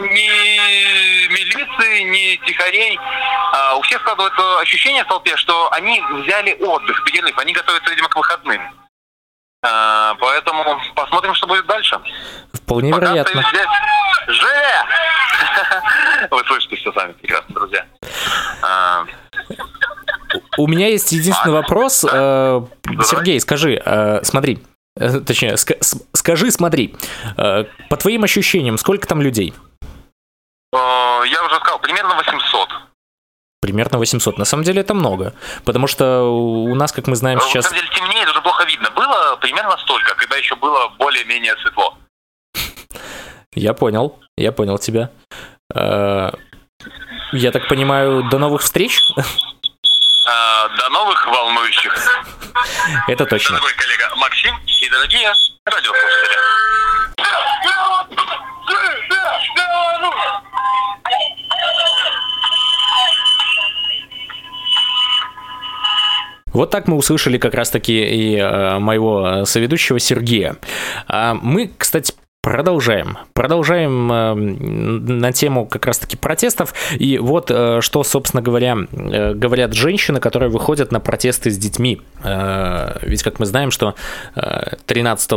ни 0.03 1.27
милиции, 1.27 2.01
ни 2.03 2.45
тихарей. 2.45 2.99
А, 3.53 3.75
у 3.75 3.81
всех 3.81 4.01
складывается 4.01 4.59
ощущение 4.59 5.03
в 5.03 5.07
толпе, 5.07 5.35
что 5.35 5.71
они 5.73 6.01
взяли 6.13 6.53
отдых, 6.61 7.03
перерыв, 7.03 7.37
они 7.37 7.53
готовятся, 7.53 7.89
видимо, 7.89 8.07
к 8.09 8.15
выходным. 8.15 8.88
А, 9.61 10.15
поэтому 10.15 10.79
посмотрим, 10.95 11.33
что 11.35 11.47
будет 11.47 11.65
дальше. 11.67 11.99
Вполне 12.53 12.91
Пока 12.91 13.07
вероятно. 13.07 13.43
Здесь. 13.49 13.67
Живе! 14.27 16.27
Вы 16.31 16.43
слышите 16.45 16.75
все 16.77 16.93
сами 16.93 17.11
прекрасно, 17.13 17.55
друзья. 17.55 17.85
А, 18.61 19.05
У 20.57 20.67
меня 20.67 20.87
есть 20.87 21.11
единственный 21.11 21.53
вопрос. 21.53 22.05
Э, 22.09 22.61
Сергей, 23.03 23.39
скажи, 23.41 23.81
э, 23.83 24.23
смотри, 24.23 24.63
э, 24.97 25.19
точнее, 25.19 25.57
скажи, 25.57 26.51
смотри, 26.51 26.95
э, 27.37 27.65
по 27.89 27.97
твоим 27.97 28.23
ощущениям, 28.23 28.77
сколько 28.77 29.07
там 29.07 29.21
людей? 29.21 29.53
э, 30.73 30.77
Я 30.77 31.43
уже 31.45 31.55
сказал, 31.55 31.79
примерно 31.79 32.15
800. 32.15 32.69
Примерно 33.61 33.97
800. 33.97 34.37
На 34.37 34.45
самом 34.45 34.63
деле 34.63 34.79
это 34.81 34.93
много, 34.93 35.33
потому 35.65 35.87
что 35.87 36.21
у 36.23 36.73
нас, 36.75 36.93
как 36.93 37.07
мы 37.07 37.15
знаем 37.17 37.39
Э, 37.39 37.41
На 37.41 37.47
сейчас... 37.49 37.65
самом 37.65 37.79
деле 37.81 37.91
темнеет, 37.93 38.29
уже 38.29 38.41
плохо. 38.41 38.63
Было 39.29 39.35
примерно 39.37 39.77
столько, 39.77 40.15
когда 40.15 40.37
еще 40.37 40.55
было 40.55 40.87
более-менее 40.97 41.55
светло. 41.57 41.95
Я 43.53 43.75
понял, 43.75 44.19
я 44.35 44.51
понял 44.51 44.79
тебя. 44.79 45.11
Э, 45.75 46.31
Я 47.31 47.51
так 47.51 47.67
понимаю, 47.67 48.23
до 48.31 48.39
новых 48.39 48.63
встреч? 48.63 48.99
Э, 49.17 49.21
До 50.77 50.89
новых 50.89 51.27
волнующих. 51.27 51.95
Это 53.07 53.25
точно. 53.27 53.57
Дорогой 53.57 53.73
коллега 53.77 54.15
Максим 54.15 54.55
и 54.65 54.89
дорогие 54.89 55.31
радиослушатели. 55.65 56.37
Вот 66.59 66.71
так 66.71 66.89
мы 66.89 66.97
услышали 66.97 67.37
как 67.37 67.53
раз-таки 67.53 67.93
и 67.93 68.35
э, 68.35 68.79
моего 68.79 69.45
соведущего 69.45 69.97
Сергея. 69.97 70.57
А 71.07 71.33
мы, 71.33 71.71
кстати, 71.77 72.13
Продолжаем. 72.41 73.17
Продолжаем 73.33 74.11
э, 74.11 74.33
на 74.33 75.31
тему 75.31 75.65
как 75.65 75.85
раз-таки 75.85 76.17
протестов. 76.17 76.73
И 76.97 77.17
вот 77.17 77.49
э, 77.49 77.79
что, 77.81 78.03
собственно 78.03 78.41
говоря, 78.41 78.77
говорят 78.91 79.73
женщины, 79.73 80.19
которые 80.19 80.49
выходят 80.49 80.91
на 80.91 80.99
протесты 80.99 81.49
с 81.49 81.57
детьми. 81.57 82.01
Ведь, 82.23 83.23
как 83.23 83.39
мы 83.39 83.45
знаем, 83.45 83.71
что 83.71 83.95
э, 84.35 84.75
13 84.85 85.31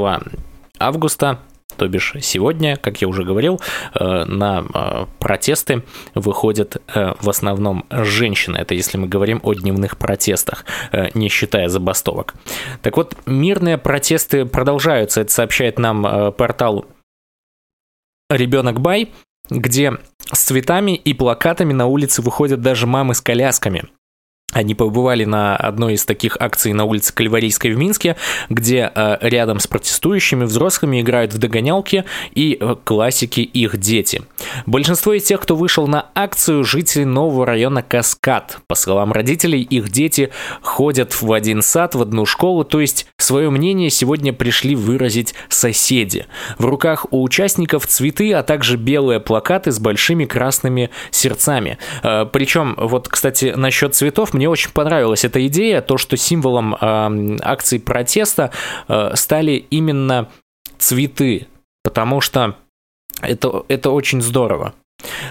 августа 0.79 1.39
то 1.77 1.89
бишь 1.89 2.15
сегодня, 2.21 2.77
как 2.77 3.03
я 3.03 3.09
уже 3.09 3.25
говорил, 3.25 3.61
э, 3.95 4.25
на 4.25 4.65
э, 4.75 5.07
протесты 5.19 5.83
выходят 6.15 6.77
э, 6.95 7.15
в 7.21 7.29
основном 7.29 7.87
женщины. 7.91 8.59
Это 8.59 8.75
если 8.75 8.99
мы 8.99 9.09
говорим 9.09 9.41
о 9.43 9.55
дневных 9.55 9.97
протестах, 9.97 10.65
не 11.15 11.29
считая 11.29 11.69
забастовок. 11.69 12.35
Так 12.83 12.97
вот, 12.97 13.17
мирные 13.27 13.79
протесты 13.79 14.45
продолжаются. 14.45 15.21
Это 15.21 15.33
сообщает 15.33 15.79
нам 15.79 16.33
портал 16.33 16.87
Ребенок 18.31 18.81
Бай, 18.81 19.13
где 19.51 19.93
с 20.33 20.45
цветами 20.45 20.93
и 20.93 21.15
плакатами 21.15 21.73
на 21.73 21.87
улице 21.87 22.23
выходят 22.23 22.61
даже 22.61 22.87
мамы 22.87 23.15
с 23.15 23.21
колясками. 23.21 23.85
Они 24.53 24.75
побывали 24.75 25.25
на 25.25 25.57
одной 25.57 25.95
из 25.95 26.05
таких 26.05 26.37
акций 26.39 26.73
на 26.73 26.85
улице 26.85 27.15
Кальварийской 27.15 27.73
в 27.73 27.79
Минске, 27.79 28.17
где 28.51 28.91
э, 28.95 29.17
рядом 29.23 29.59
с 29.59 29.67
протестующими 29.67 30.45
взрослыми 30.45 31.01
играют 31.01 31.33
в 31.33 31.39
догонялки 31.39 32.05
и 32.35 32.59
э, 32.61 32.77
классики 32.85 33.41
их 33.41 33.79
дети. 33.79 34.23
Большинство 34.67 35.15
из 35.15 35.25
тех, 35.25 35.41
кто 35.41 35.57
вышел 35.57 35.87
на 35.87 36.07
акцию, 36.15 36.65
жители 36.65 37.05
нового 37.05 37.47
района 37.47 37.83
Каскад. 37.83 38.59
По 38.67 38.75
словам 38.75 39.13
родителей, 39.13 39.63
их 39.63 39.89
дети 39.89 40.31
ходят 40.61 41.21
в 41.21 41.33
один 41.33 41.63
сад, 41.63 41.95
в 41.95 42.03
одну 42.03 42.27
школу, 42.27 42.65
то 42.65 42.81
есть 42.81 43.07
свое 43.17 43.51
мнение 43.51 43.91
сегодня 43.91 44.33
пришли 44.33 44.75
выразить 44.75 45.35
соседи. 45.49 46.27
В 46.59 46.67
руках 46.67 47.07
у 47.11 47.23
участников 47.23 47.87
цветы, 47.87 48.33
а 48.33 48.43
также 48.43 48.77
белые 48.77 49.21
плакаты 49.21 49.73
с 49.73 49.79
большими 49.79 50.25
красными 50.25 50.91
сердцами. 51.11 51.79
Э, 52.03 52.27
Причем, 52.31 52.75
вот, 52.77 53.09
кстати, 53.09 53.55
насчет 53.57 53.95
цветов, 53.95 54.35
мне 54.35 54.42
очень 54.49 54.71
понравилась 54.71 55.25
эта 55.25 55.47
идея, 55.47 55.81
то, 55.81 55.99
что 55.99 56.17
символом 56.17 56.75
э, 56.75 57.39
акций 57.43 57.81
протеста 57.81 58.51
э, 58.89 59.13
стали 59.15 59.65
именно 59.71 60.29
цветы, 60.79 61.47
потому 61.83 62.21
что 62.21 62.57
это, 63.21 63.65
это 63.69 63.91
очень 63.91 64.23
здорово. 64.23 64.75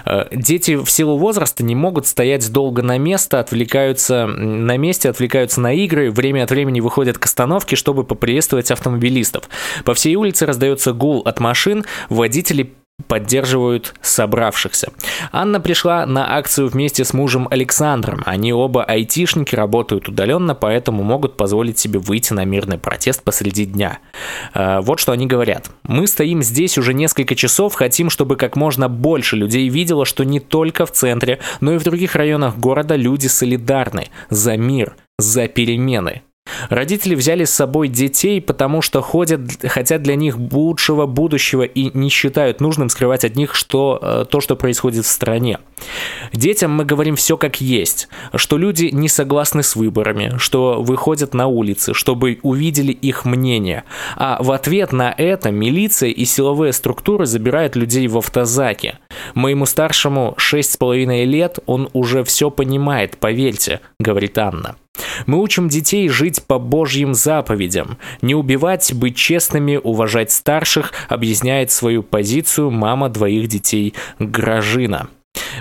Э, 0.04 0.24
Дети 0.32 0.76
в 0.76 0.90
силу 0.90 1.16
возраста 1.16 1.64
не 1.64 1.74
могут 1.74 2.06
стоять 2.06 2.50
долго 2.50 2.82
на 2.82 2.98
место, 2.98 3.40
отвлекаются 3.40 4.26
на 4.26 4.76
месте, 4.76 5.08
отвлекаются 5.08 5.60
на 5.60 5.72
игры, 5.72 6.10
время 6.10 6.44
от 6.44 6.50
времени 6.50 6.80
выходят 6.80 7.18
к 7.18 7.24
остановке, 7.24 7.76
чтобы 7.76 8.04
поприветствовать 8.04 8.70
автомобилистов. 8.70 9.48
По 9.84 9.94
всей 9.94 10.16
улице 10.16 10.46
раздается 10.46 10.92
гул 10.92 11.22
от 11.24 11.40
машин, 11.40 11.84
водители 12.08 12.74
поддерживают 13.06 13.94
собравшихся. 14.00 14.92
Анна 15.32 15.60
пришла 15.60 16.06
на 16.06 16.36
акцию 16.36 16.68
вместе 16.68 17.04
с 17.04 17.12
мужем 17.12 17.48
Александром. 17.50 18.22
Они 18.26 18.52
оба 18.52 18.84
айтишники, 18.84 19.54
работают 19.54 20.08
удаленно, 20.08 20.54
поэтому 20.54 21.02
могут 21.02 21.36
позволить 21.36 21.78
себе 21.78 21.98
выйти 21.98 22.32
на 22.32 22.44
мирный 22.44 22.78
протест 22.78 23.22
посреди 23.22 23.64
дня. 23.64 23.98
Э, 24.54 24.80
Вот 24.80 25.00
что 25.00 25.12
они 25.12 25.26
говорят. 25.26 25.70
Мы 25.84 26.06
стоим 26.06 26.42
здесь 26.42 26.78
уже 26.78 26.94
несколько 26.94 27.34
часов, 27.34 27.74
хотим, 27.74 28.10
чтобы 28.10 28.36
как 28.36 28.56
можно 28.56 28.88
больше 28.88 29.36
людей 29.36 29.68
видело, 29.68 30.04
что 30.04 30.24
не 30.24 30.40
только 30.40 30.86
в 30.86 30.92
центре, 30.92 31.38
но 31.60 31.74
и 31.74 31.78
в 31.78 31.84
других 31.84 32.14
районах 32.14 32.56
города 32.56 32.96
люди 32.96 33.26
солидарны 33.26 34.08
за 34.30 34.56
мир, 34.56 34.96
за 35.18 35.48
перемены. 35.48 36.22
Родители 36.68 37.14
взяли 37.14 37.44
с 37.44 37.50
собой 37.50 37.88
детей, 37.88 38.40
потому 38.40 38.82
что 38.82 39.00
ходят, 39.00 39.40
хотят 39.64 40.02
для 40.02 40.16
них 40.16 40.36
лучшего 40.36 41.06
будущего 41.06 41.62
и 41.62 41.96
не 41.96 42.08
считают 42.08 42.60
нужным 42.60 42.88
скрывать 42.88 43.24
от 43.24 43.36
них 43.36 43.54
что, 43.54 43.98
э, 44.00 44.24
то, 44.28 44.40
что 44.40 44.56
происходит 44.56 45.04
в 45.04 45.08
стране. 45.08 45.58
Детям 46.32 46.72
мы 46.72 46.84
говорим 46.84 47.16
все 47.16 47.36
как 47.36 47.60
есть, 47.60 48.08
что 48.34 48.56
люди 48.56 48.86
не 48.92 49.08
согласны 49.08 49.62
с 49.62 49.76
выборами, 49.76 50.34
что 50.38 50.82
выходят 50.82 51.34
на 51.34 51.46
улицы, 51.46 51.94
чтобы 51.94 52.38
увидели 52.42 52.92
их 52.92 53.24
мнение. 53.24 53.84
А 54.16 54.42
в 54.42 54.52
ответ 54.52 54.92
на 54.92 55.14
это 55.16 55.50
милиция 55.50 56.10
и 56.10 56.24
силовые 56.24 56.72
структуры 56.72 57.26
забирают 57.26 57.76
людей 57.76 58.06
в 58.08 58.18
автозаке. 58.18 58.98
Моему 59.34 59.66
старшему 59.66 60.34
6,5 60.38 61.24
лет, 61.24 61.58
он 61.66 61.88
уже 61.92 62.24
все 62.24 62.50
понимает, 62.50 63.16
поверьте, 63.18 63.80
говорит 63.98 64.38
Анна. 64.38 64.76
Мы 65.26 65.40
учим 65.40 65.68
детей 65.68 66.08
жить 66.08 66.42
по 66.46 66.58
Божьим 66.58 67.14
заповедям, 67.14 67.98
не 68.20 68.34
убивать, 68.34 68.92
быть 68.94 69.16
честными, 69.16 69.76
уважать 69.82 70.30
старших, 70.30 70.92
объясняет 71.08 71.70
свою 71.70 72.02
позицию 72.02 72.70
мама 72.70 73.08
двоих 73.08 73.48
детей 73.48 73.94
Гражина. 74.18 75.08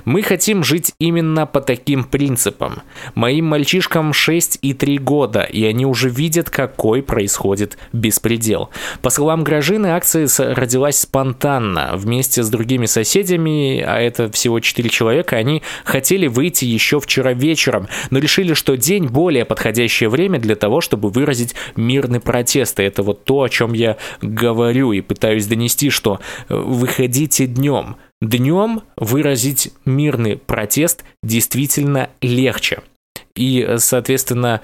Мы 0.05 0.21
хотим 0.23 0.63
жить 0.63 0.93
именно 0.99 1.45
по 1.45 1.61
таким 1.61 2.03
принципам. 2.03 2.81
Моим 3.15 3.45
мальчишкам 3.45 4.13
6 4.13 4.59
и 4.61 4.73
3 4.73 4.97
года, 4.99 5.41
и 5.41 5.63
они 5.65 5.85
уже 5.85 6.09
видят, 6.09 6.49
какой 6.49 7.03
происходит 7.03 7.77
беспредел. 7.93 8.69
По 9.01 9.09
словам 9.09 9.43
Гражины, 9.43 9.87
акция 9.87 10.27
родилась 10.37 10.99
спонтанно. 10.99 11.91
Вместе 11.95 12.43
с 12.43 12.49
другими 12.49 12.85
соседями, 12.85 13.81
а 13.81 13.99
это 13.99 14.31
всего 14.31 14.59
4 14.59 14.89
человека, 14.89 15.35
они 15.35 15.61
хотели 15.83 16.27
выйти 16.27 16.65
еще 16.65 16.99
вчера 16.99 17.33
вечером, 17.33 17.87
но 18.09 18.19
решили, 18.19 18.53
что 18.53 18.77
день 18.77 19.07
более 19.07 19.45
подходящее 19.45 20.09
время 20.09 20.39
для 20.39 20.55
того, 20.55 20.81
чтобы 20.81 21.09
выразить 21.09 21.55
мирный 21.75 22.19
протест. 22.19 22.79
И 22.79 22.83
это 22.83 23.03
вот 23.03 23.23
то, 23.23 23.43
о 23.43 23.49
чем 23.49 23.73
я 23.73 23.97
говорю 24.21 24.91
и 24.91 25.01
пытаюсь 25.01 25.45
донести, 25.45 25.89
что 25.89 26.19
э, 26.49 26.55
выходите 26.55 27.47
днем. 27.47 27.97
Днем 28.21 28.83
выразить 28.97 29.73
мирный 29.85 30.37
протест 30.37 31.03
действительно 31.23 32.09
легче. 32.21 32.83
И, 33.35 33.75
соответственно, 33.77 34.61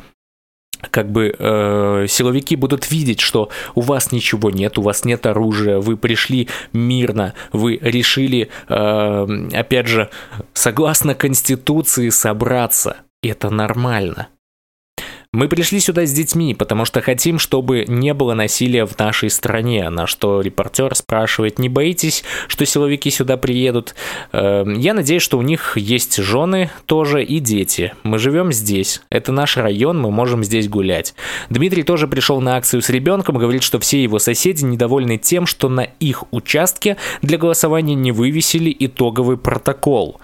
как 0.92 1.12
бы 1.12 1.34
э, 1.38 2.06
силовики 2.08 2.56
будут 2.56 2.92
видеть, 2.92 3.20
что 3.20 3.50
у 3.74 3.82
вас 3.82 4.12
ничего 4.12 4.52
нет, 4.52 4.78
у 4.78 4.84
вас 4.84 5.06
нет 5.06 5.26
оружия, 5.26 5.80
вы 5.80 5.98
пришли 5.98 6.50
мирно, 6.72 7.34
вы 7.52 7.80
решили, 7.82 8.50
э, 8.70 9.48
опять 9.54 9.88
же, 9.88 10.10
согласно 10.54 11.16
Конституции 11.16 12.10
собраться. 12.10 12.98
Это 13.24 13.50
нормально. 13.50 14.28
Мы 15.38 15.50
пришли 15.50 15.80
сюда 15.80 16.08
с 16.08 16.12
детьми, 16.12 16.56
потому 16.56 16.84
что 16.84 17.00
хотим, 17.00 17.38
чтобы 17.38 17.86
не 17.88 18.16
было 18.16 18.34
насилия 18.34 18.88
в 18.88 18.98
нашей 18.98 19.30
стране. 19.30 19.88
На 19.92 20.08
что 20.08 20.42
репортер 20.42 20.96
спрашивает, 20.96 21.60
не 21.60 21.70
боитесь, 21.70 22.24
что 22.48 22.66
силовики 22.66 23.12
сюда 23.12 23.38
приедут? 23.38 23.94
Э, 24.32 24.64
Я 24.76 24.96
надеюсь, 24.96 25.22
что 25.22 25.38
у 25.38 25.44
них 25.44 25.78
есть 25.78 26.18
жены 26.18 26.72
тоже 26.88 27.24
и 27.24 27.38
дети. 27.38 27.94
Мы 28.02 28.18
живем 28.18 28.52
здесь. 28.52 29.04
Это 29.12 29.32
наш 29.32 29.58
район, 29.58 30.02
мы 30.02 30.10
можем 30.10 30.44
здесь 30.44 30.68
гулять. 30.68 31.14
Дмитрий 31.52 31.84
тоже 31.84 32.08
пришел 32.08 32.42
на 32.42 32.56
акцию 32.56 32.82
с 32.82 32.90
ребенком, 32.90 33.38
говорит, 33.38 33.62
что 33.62 33.80
все 33.80 34.02
его 34.02 34.18
соседи 34.18 34.66
недовольны 34.66 35.20
тем, 35.20 35.46
что 35.46 35.70
на 35.70 35.82
их 35.82 36.24
участке 36.32 36.98
для 37.22 37.38
голосования 37.38 37.94
не 37.94 38.12
вывесили 38.12 38.76
итоговый 38.80 39.38
протокол. 39.38 40.20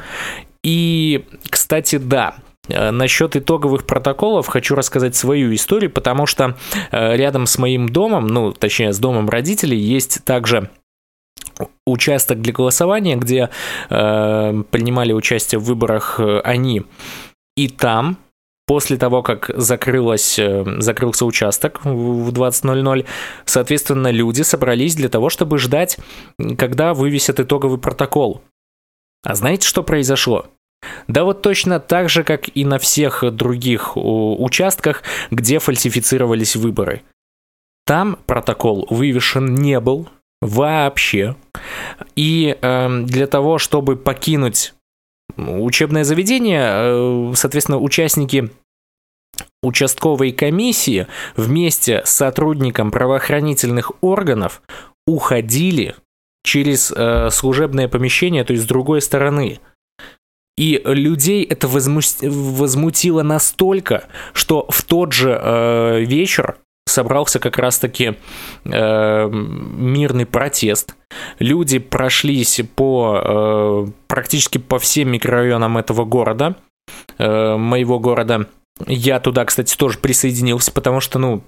И, 0.64 1.24
кстати, 1.52 1.98
да, 1.98 2.38
Насчет 2.70 3.36
итоговых 3.36 3.86
протоколов 3.86 4.48
хочу 4.48 4.76
рассказать 4.76 5.16
свою 5.16 5.54
историю, 5.54 5.92
потому 5.92 6.26
что 6.26 6.58
э, 6.92 7.16
рядом 7.18 7.46
с 7.46 7.58
моим 7.58 7.90
домом, 7.90 8.28
ну, 8.28 8.54
точнее, 8.54 8.94
с 8.94 9.00
домом 9.00 9.30
родителей, 9.30 9.78
есть 9.78 10.24
также 10.24 10.70
участок 11.86 12.42
для 12.42 12.54
голосования, 12.54 13.18
где 13.18 13.50
э, 13.90 14.64
принимали 14.72 15.12
участие 15.12 15.60
в 15.60 15.66
выборах 15.66 16.20
э, 16.20 16.40
они. 16.40 16.84
И 17.56 17.68
там 17.68 18.18
После 18.66 18.96
того, 18.96 19.24
как 19.24 19.52
закрылось, 19.56 20.40
э, 20.40 20.64
закрылся 20.80 21.26
участок 21.26 21.84
в 21.84 22.30
20.00, 22.30 23.06
соответственно, 23.44 24.10
люди 24.10 24.42
собрались 24.42 24.96
для 24.96 25.10
того, 25.10 25.30
чтобы 25.30 25.58
ждать, 25.58 25.98
когда 26.58 26.94
вывесят 26.94 27.42
итоговый 27.42 27.78
протокол. 27.78 28.42
А 29.22 29.36
знаете, 29.36 29.68
что 29.68 29.84
произошло? 29.84 30.46
Да 31.08 31.24
вот 31.24 31.42
точно 31.42 31.80
так 31.80 32.10
же, 32.10 32.24
как 32.24 32.50
и 32.56 32.66
на 32.66 32.80
всех 32.80 33.24
других 33.34 33.96
участках, 33.96 35.04
где 35.32 35.60
фальсифицировались 35.60 36.56
выборы. 36.56 37.02
Там 37.86 38.18
протокол 38.26 38.88
вывешен 38.90 39.56
не 39.56 39.80
был 39.80 40.10
вообще. 40.42 41.36
И 42.16 42.58
э, 42.62 43.02
для 43.04 43.28
того, 43.28 43.58
чтобы 43.58 43.96
покинуть 43.96 44.74
учебное 45.38 46.04
заведение, 46.04 46.70
э, 46.72 47.34
соответственно, 47.36 47.80
участники 47.80 48.50
участковой 49.62 50.32
комиссии 50.32 51.08
вместе 51.36 52.04
с 52.06 52.10
сотрудником 52.12 52.92
правоохранительных 52.92 53.92
органов 54.02 54.62
уходили 55.08 55.96
через 56.44 56.92
э, 56.92 57.30
служебное 57.32 57.88
помещение, 57.88 58.44
то 58.44 58.54
есть 58.54 58.66
с 58.66 58.68
другой 58.68 59.02
стороны. 59.02 59.60
И 60.58 60.82
людей 60.86 61.44
это 61.44 61.68
возмутило 61.68 63.24
настолько, 63.24 64.06
что 64.34 64.68
в 64.70 64.84
тот 64.84 65.12
же 65.14 65.40
э, 65.42 66.04
вечер 66.06 66.58
собрался 66.86 67.40
как 67.40 67.58
раз-таки 67.58 68.16
э, 68.66 69.30
мирный 69.30 70.26
протест. 70.26 70.96
Люди 71.40 71.80
прошлись 71.80 72.62
по 72.76 73.86
э, 73.88 73.92
практически 74.08 74.58
по 74.58 74.80
всем 74.80 75.10
микрорайонам 75.10 75.78
этого 75.78 76.06
города, 76.06 76.56
э, 77.18 77.56
моего 77.56 78.00
города. 78.00 78.48
Я 78.86 79.20
туда, 79.20 79.46
кстати, 79.46 79.76
тоже 79.76 80.00
присоединился, 80.00 80.72
потому 80.72 81.00
что, 81.00 81.20
ну, 81.20 81.44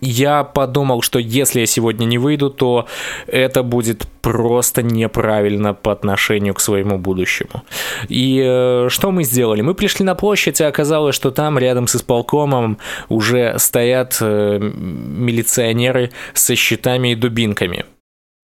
я 0.00 0.44
подумал, 0.44 1.02
что 1.02 1.18
если 1.18 1.60
я 1.60 1.66
сегодня 1.66 2.04
не 2.04 2.18
выйду, 2.18 2.50
то 2.50 2.86
это 3.26 3.62
будет 3.62 4.06
просто 4.20 4.82
неправильно 4.82 5.74
по 5.74 5.92
отношению 5.92 6.54
к 6.54 6.60
своему 6.60 6.98
будущему. 6.98 7.62
И 8.08 8.42
э, 8.44 8.88
что 8.88 9.10
мы 9.10 9.24
сделали? 9.24 9.62
Мы 9.62 9.74
пришли 9.74 10.04
на 10.04 10.14
площадь, 10.14 10.60
и 10.60 10.64
оказалось, 10.64 11.14
что 11.14 11.30
там 11.30 11.58
рядом 11.58 11.86
с 11.86 11.96
исполкомом 11.96 12.78
уже 13.08 13.58
стоят 13.58 14.18
э, 14.20 14.58
милиционеры 14.60 16.10
со 16.34 16.54
щитами 16.54 17.12
и 17.12 17.14
дубинками. 17.14 17.84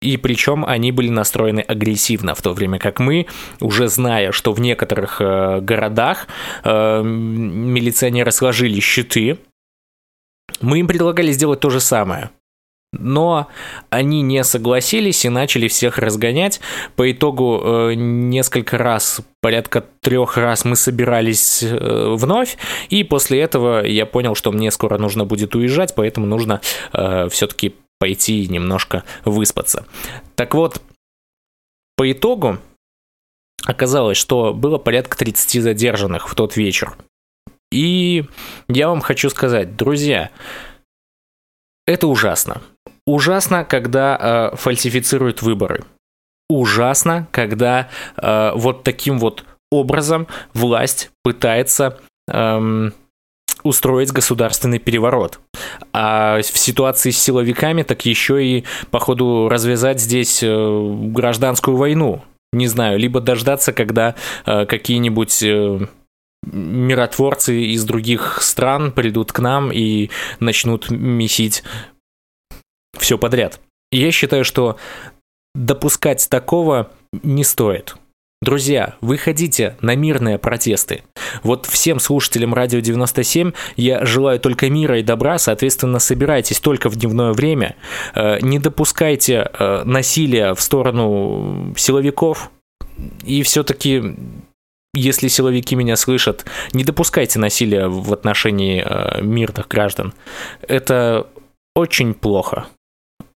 И 0.05 0.19
причем 0.19 0.65
они 0.67 0.93
были 0.93 1.09
настроены 1.09 1.61
агрессивно, 1.61 2.35
в 2.35 2.43
то 2.43 2.53
время 2.53 2.79
как 2.79 3.01
мы, 3.01 3.27
уже 3.61 3.89
зная, 3.89 4.33
что 4.33 4.53
в 4.53 4.61
некоторых 4.61 5.21
э, 5.21 5.61
городах 5.61 6.29
э, 6.63 7.03
милиционеры 7.03 8.31
сложили 8.31 8.81
щиты, 8.81 9.39
мы 10.61 10.81
им 10.81 10.87
предлагали 10.87 11.33
сделать 11.33 11.61
то 11.61 11.71
же 11.71 11.81
самое. 11.81 12.31
Но 12.93 13.49
они 13.91 14.23
не 14.23 14.45
согласились 14.45 15.25
и 15.25 15.29
начали 15.29 15.69
всех 15.69 15.99
разгонять. 15.99 16.61
По 16.97 17.11
итогу 17.11 17.61
э, 17.63 17.95
несколько 17.95 18.79
раз, 18.79 19.21
порядка 19.41 19.85
трех 20.01 20.37
раз 20.37 20.65
мы 20.65 20.77
собирались 20.77 21.63
э, 21.63 22.15
вновь. 22.15 22.57
И 22.91 23.03
после 23.05 23.41
этого 23.41 23.85
я 23.85 24.07
понял, 24.07 24.35
что 24.35 24.53
мне 24.53 24.71
скоро 24.71 24.99
нужно 24.99 25.25
будет 25.25 25.55
уезжать, 25.55 25.95
поэтому 25.95 26.27
нужно 26.27 26.61
э, 26.93 27.29
все-таки 27.31 27.75
пойти 27.99 28.47
немножко 28.49 29.05
выспаться. 29.25 29.87
Так 30.35 30.55
вот, 30.55 30.81
по 31.97 32.11
итогу 32.11 32.59
оказалось, 33.65 34.19
что 34.19 34.53
было 34.53 34.79
порядка 34.79 35.17
30 35.17 35.63
задержанных 35.63 36.29
в 36.29 36.35
тот 36.35 36.57
вечер. 36.57 36.97
И 37.75 38.25
я 38.69 38.89
вам 38.89 39.01
хочу 39.01 39.29
сказать, 39.31 39.77
друзья, 39.77 40.31
это 41.89 42.07
ужасно. 42.07 42.63
Ужасно, 43.05 43.65
когда 43.65 44.51
э, 44.53 44.57
фальсифицируют 44.57 45.43
выборы. 45.43 45.85
Ужасно, 46.49 47.27
когда 47.33 47.89
э, 48.17 48.53
вот 48.55 48.85
таким 48.85 49.19
вот 49.19 49.45
образом 49.73 50.29
власть 50.55 51.11
пытается 51.25 51.99
эм, 52.29 52.95
устроить 53.65 54.13
государственный 54.13 54.79
переворот. 54.79 55.41
А 55.93 56.39
в 56.39 56.59
ситуации 56.59 57.11
с 57.11 57.21
силовиками 57.21 57.83
так 57.83 58.07
еще 58.07 58.45
и, 58.45 58.65
походу, 58.93 59.49
развязать 59.51 60.01
здесь 60.01 60.45
э, 60.45 60.95
гражданскую 61.09 61.77
войну. 61.77 62.23
Не 62.53 62.69
знаю, 62.69 63.01
либо 63.01 63.21
дождаться, 63.21 63.73
когда 63.73 64.15
э, 64.47 64.65
какие-нибудь... 64.65 65.43
Э, 65.43 65.81
миротворцы 66.53 67.65
из 67.65 67.85
других 67.85 68.43
стран 68.43 68.93
придут 68.93 69.33
к 69.33 69.41
нам 69.41 69.71
и 69.73 70.11
начнут 70.41 70.91
месить 70.91 71.63
все 72.99 73.19
подряд. 73.19 73.61
Я 73.91 74.11
считаю, 74.11 74.45
что 74.45 74.77
допускать 75.55 76.29
такого 76.29 76.91
не 77.23 77.45
стоит. 77.45 77.97
Друзья, 78.43 78.97
выходите 79.01 79.75
на 79.81 79.97
мирные 79.97 80.39
протесты. 80.39 81.03
Вот 81.43 81.65
всем 81.65 81.99
слушателям 81.99 82.53
Радио 82.53 82.81
97 82.81 83.53
я 83.77 84.05
желаю 84.05 84.39
только 84.39 84.69
мира 84.69 84.99
и 84.99 85.03
добра, 85.03 85.39
соответственно, 85.39 85.99
собирайтесь 85.99 86.61
только 86.61 86.91
в 86.91 86.97
дневное 86.97 87.33
время, 87.33 87.77
э, 88.15 88.41
не 88.43 88.59
допускайте 88.59 89.51
э, 89.51 89.85
насилия 89.85 90.53
в 90.55 90.61
сторону 90.61 91.73
силовиков, 91.79 92.51
и 93.25 93.43
все-таки 93.43 94.15
если 94.95 95.29
силовики 95.29 95.77
меня 95.77 95.97
слышат, 95.97 96.45
не 96.73 96.85
допускайте 96.85 97.39
насилия 97.39 97.89
в 97.89 98.13
отношении 98.13 98.83
э, 98.85 99.23
мирных 99.23 99.69
граждан. 99.69 100.15
Это 100.67 101.27
очень 101.75 102.15
плохо. 102.15 102.67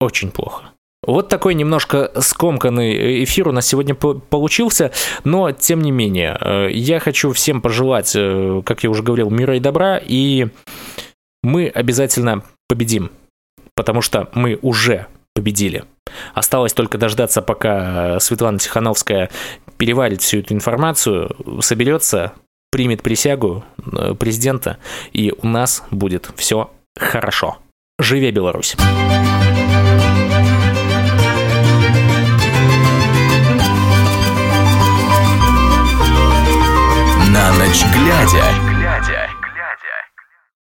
Очень 0.00 0.30
плохо. 0.30 0.70
Вот 1.06 1.28
такой 1.28 1.54
немножко 1.54 2.10
скомканный 2.20 3.24
эфир 3.24 3.48
у 3.48 3.52
нас 3.52 3.66
сегодня 3.66 3.94
получился, 3.94 4.92
но 5.24 5.52
тем 5.52 5.80
не 5.80 5.90
менее, 5.90 6.36
э, 6.40 6.68
я 6.72 6.98
хочу 7.00 7.32
всем 7.32 7.62
пожелать, 7.62 8.14
э, 8.16 8.62
как 8.64 8.82
я 8.82 8.90
уже 8.90 9.02
говорил, 9.02 9.30
мира 9.30 9.56
и 9.56 9.60
добра, 9.60 10.00
и 10.04 10.48
мы 11.42 11.68
обязательно 11.68 12.42
победим, 12.68 13.10
потому 13.74 14.02
что 14.02 14.28
мы 14.34 14.58
уже 14.60 15.06
победили. 15.34 15.84
Осталось 16.38 16.72
только 16.72 16.98
дождаться, 16.98 17.42
пока 17.42 18.20
Светлана 18.20 18.60
Тихановская 18.60 19.28
переварит 19.76 20.22
всю 20.22 20.38
эту 20.38 20.54
информацию, 20.54 21.34
соберется, 21.62 22.32
примет 22.70 23.02
присягу 23.02 23.64
э, 23.92 24.14
президента, 24.14 24.78
и 25.12 25.34
у 25.42 25.48
нас 25.48 25.82
будет 25.90 26.30
все 26.36 26.70
хорошо. 26.96 27.58
Живе 27.98 28.30
Беларусь! 28.30 28.76
На 37.26 37.52
ночь 37.54 37.84
глядя. 37.92 38.67